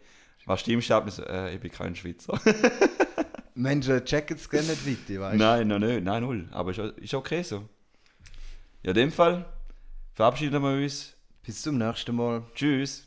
was 0.46 0.62
stimmst 0.62 0.90
du 0.90 0.94
ab? 0.96 1.06
Ich 1.08 1.16
so, 1.16 1.24
äh, 1.24 1.56
ich 1.56 1.60
bin 1.60 1.72
kein 1.72 1.96
Schweizer. 1.96 2.40
Menschen 3.56 4.06
checken 4.06 4.38
es 4.38 4.48
gerne 4.50 4.68
nicht 4.68 4.86
weiter, 5.10 5.22
weißt 5.22 5.34
du? 5.34 5.38
Nein, 5.44 5.68
nein, 5.68 5.82
nein, 5.82 6.04
nein, 6.04 6.24
null. 6.24 6.48
Aber 6.52 6.72
ist, 6.72 6.78
ist 7.02 7.14
okay 7.16 7.42
so. 7.42 7.68
Ja, 8.84 8.92
in 8.92 8.96
dem 8.96 9.12
Fall 9.12 9.46
verabschieden 10.14 10.62
wir 10.62 10.74
uns. 10.84 11.16
Bis 11.44 11.62
zum 11.64 11.78
nächsten 11.80 12.16
Mal. 12.16 12.44
Tschüss. 12.54 13.07